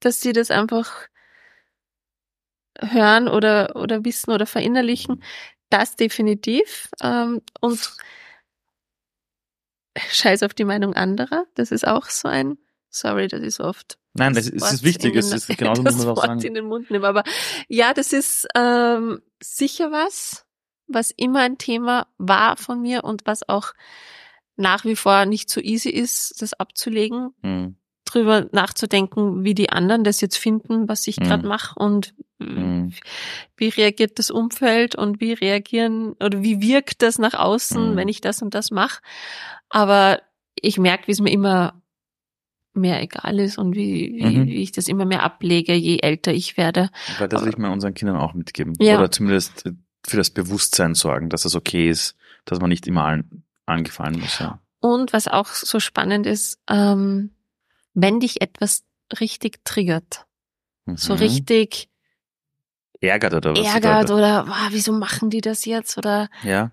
[0.00, 1.08] dass sie das einfach
[2.80, 5.22] hören oder, oder wissen oder verinnerlichen.
[5.70, 6.88] Das definitiv.
[7.02, 7.96] Ähm, und
[9.96, 11.46] scheiß auf die Meinung anderer.
[11.54, 12.58] Das ist auch so ein,
[12.90, 15.16] sorry, das ist oft Nein, das, Wort ist wichtig.
[15.16, 16.42] Es ist genauso das muss man auch sagen.
[16.42, 17.04] in den Mund nehmen.
[17.04, 17.24] Aber
[17.68, 20.44] ja, das ist ähm, sicher was,
[20.86, 23.72] was immer ein Thema war von mir und was auch
[24.56, 27.76] nach wie vor nicht so easy ist, das abzulegen, Hm.
[28.04, 31.24] drüber nachzudenken, wie die anderen das jetzt finden, was ich Mhm.
[31.24, 32.92] gerade mache und äh, Mhm.
[33.56, 37.96] wie reagiert das Umfeld und wie reagieren oder wie wirkt das nach außen, Mhm.
[37.96, 39.00] wenn ich das und das mache.
[39.70, 40.20] Aber
[40.54, 41.80] ich merke, wie es mir immer
[42.74, 44.46] mehr egal ist und wie, wie, Mhm.
[44.46, 46.90] wie ich das immer mehr ablege, je älter ich werde.
[47.18, 48.74] Weil das will ich mal unseren Kindern auch mitgeben.
[48.80, 48.98] Ja.
[48.98, 49.64] Oder zumindest
[50.04, 54.38] für das Bewusstsein sorgen, dass es okay ist, dass man nicht immer allen angefallen muss.
[54.38, 54.60] Ja.
[54.80, 57.34] Und was auch so spannend ist, ähm,
[57.94, 58.84] wenn dich etwas
[59.20, 60.26] richtig triggert,
[60.86, 60.96] mhm.
[60.96, 61.88] so richtig
[63.00, 63.66] ärgert oder was?
[63.66, 65.98] Ärgert oder, wow, wieso machen die das jetzt?
[65.98, 66.72] Oder ja.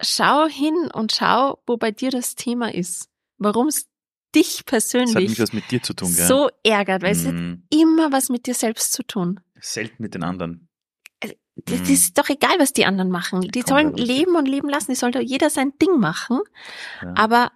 [0.00, 3.08] schau hin und schau, wo bei dir das Thema ist.
[3.38, 3.88] Warum es
[4.34, 5.36] dich persönlich
[5.94, 7.20] tun, so ärgert, weil mhm.
[7.20, 7.62] es hat mhm.
[7.70, 9.40] immer was mit dir selbst zu tun.
[9.60, 10.68] Selten mit den anderen.
[11.56, 11.94] Das mhm.
[11.94, 13.42] ist doch egal, was die anderen machen.
[13.42, 14.90] Die sollen leben und leben lassen.
[14.90, 16.40] Die soll jeder sein Ding machen.
[17.02, 17.14] Ja.
[17.16, 17.52] Aber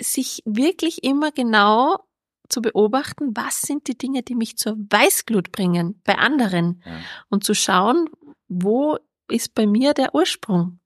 [0.00, 2.06] sich wirklich immer genau
[2.48, 7.00] zu beobachten, was sind die Dinge, die mich zur Weißglut bringen bei anderen ja.
[7.28, 8.08] und zu schauen,
[8.48, 8.98] wo
[9.28, 10.78] ist bei mir der Ursprung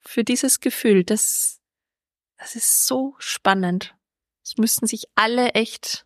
[0.00, 1.04] für dieses Gefühl.
[1.04, 1.60] Das,
[2.36, 3.94] das ist so spannend.
[4.42, 6.04] Das müssten sich alle echt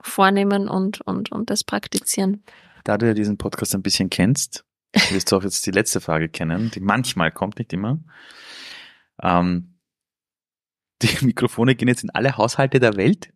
[0.00, 2.44] vornehmen und, und, und das praktizieren.
[2.86, 4.64] Da du ja diesen Podcast ein bisschen kennst,
[5.10, 7.98] wirst du auch jetzt die letzte Frage kennen, die manchmal kommt, nicht immer.
[9.20, 9.80] Ähm,
[11.02, 13.32] die Mikrofone gehen jetzt in alle Haushalte der Welt.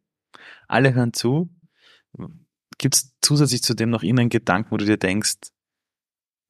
[0.68, 1.50] Alle hören zu.
[2.78, 5.38] Gibt es zusätzlich zu dem noch irgendeinen Gedanken, wo du dir denkst,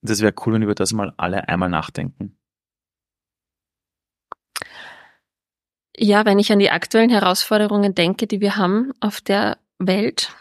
[0.03, 2.39] das wäre cool, wenn über das mal alle einmal nachdenken?
[5.97, 10.35] Ja, wenn ich an die aktuellen Herausforderungen denke, die wir haben auf der Welt,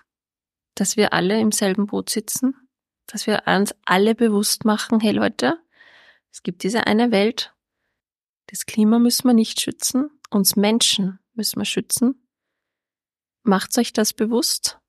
[0.79, 2.55] dass wir alle im selben Boot sitzen,
[3.07, 5.59] dass wir uns alle bewusst machen, hey Leute,
[6.31, 7.53] es gibt diese eine Welt,
[8.47, 12.27] das Klima müssen wir nicht schützen, uns Menschen müssen wir schützen.
[13.43, 14.79] Macht euch das bewusst.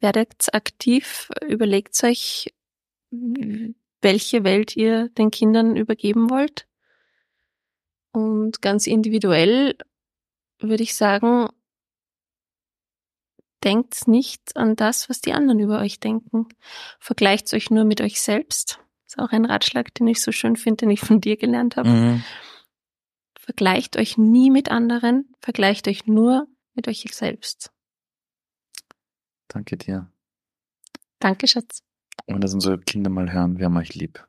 [0.00, 2.54] Werdet aktiv, überlegt euch,
[3.10, 6.68] welche Welt ihr den Kindern übergeben wollt.
[8.12, 9.76] Und ganz individuell
[10.60, 11.48] würde ich sagen,
[13.64, 16.46] denkt nicht an das, was die anderen über euch denken.
[17.00, 18.80] Vergleicht euch nur mit euch selbst.
[19.06, 21.76] Das ist auch ein Ratschlag, den ich so schön finde, den ich von dir gelernt
[21.76, 21.88] habe.
[21.88, 22.24] Mhm.
[23.38, 27.72] Vergleicht euch nie mit anderen, vergleicht euch nur mit euch selbst.
[29.48, 30.12] Danke dir.
[31.18, 31.82] Danke, Schatz.
[32.26, 34.24] Und dass unsere Kinder mal hören, wir haben euch lieb.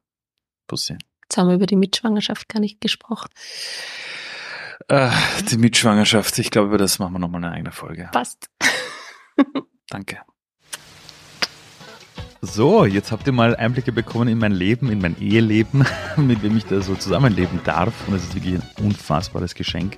[0.67, 0.97] Bussi.
[1.23, 3.30] Jetzt haben wir über die Mitschwangerschaft gar nicht gesprochen.
[4.88, 5.11] Äh,
[5.51, 8.09] die Mitschwangerschaft, ich glaube, über das machen wir nochmal eine eigene Folge.
[8.11, 8.49] Passt.
[9.89, 10.17] Danke.
[12.41, 15.85] So, jetzt habt ihr mal Einblicke bekommen in mein Leben, in mein Eheleben,
[16.17, 18.07] mit wem ich da so zusammenleben darf.
[18.07, 19.97] Und es ist wirklich ein unfassbares Geschenk.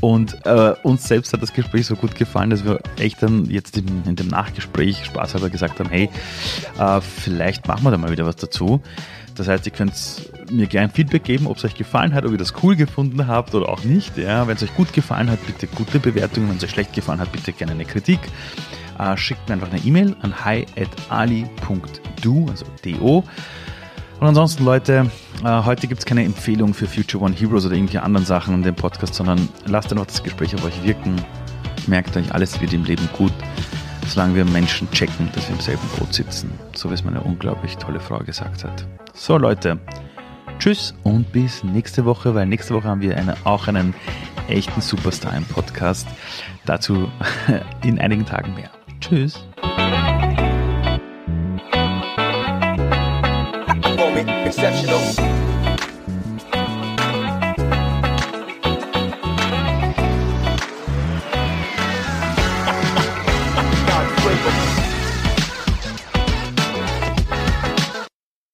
[0.00, 3.78] Und äh, uns selbst hat das Gespräch so gut gefallen, dass wir echt dann jetzt
[3.78, 6.10] in, in dem Nachgespräch spaßhalber gesagt haben, hey,
[6.78, 8.80] äh, vielleicht machen wir da mal wieder was dazu.
[9.36, 9.94] Das heißt, ihr könnt
[10.50, 13.54] mir gerne Feedback geben, ob es euch gefallen hat, ob ihr das cool gefunden habt
[13.54, 14.16] oder auch nicht.
[14.16, 16.48] Ja, wenn es euch gut gefallen hat, bitte gute Bewertungen.
[16.48, 18.20] Wenn es euch schlecht gefallen hat, bitte gerne eine Kritik
[18.98, 23.24] äh, schickt mir einfach eine E-Mail an hi.ali.do, also do.
[24.18, 25.10] Und ansonsten, Leute,
[25.44, 28.62] äh, heute gibt es keine Empfehlung für Future One Heroes oder irgendwelche anderen Sachen in
[28.62, 31.16] dem Podcast, sondern lasst einfach das Gespräch auf euch wirken.
[31.86, 33.32] Merkt euch, alles wird im Leben gut,
[34.08, 36.50] solange wir Menschen checken, dass wir im selben Boot sitzen.
[36.74, 38.86] So wie es meine unglaublich tolle Frau gesagt hat.
[39.18, 39.78] So, Leute,
[40.58, 43.94] tschüss und bis nächste Woche, weil nächste Woche haben wir eine, auch einen
[44.46, 46.06] echten Superstar im Podcast.
[46.66, 47.10] Dazu
[47.82, 48.70] in einigen Tagen mehr.
[49.00, 49.42] Tschüss.
[54.44, 55.25] Exceptional.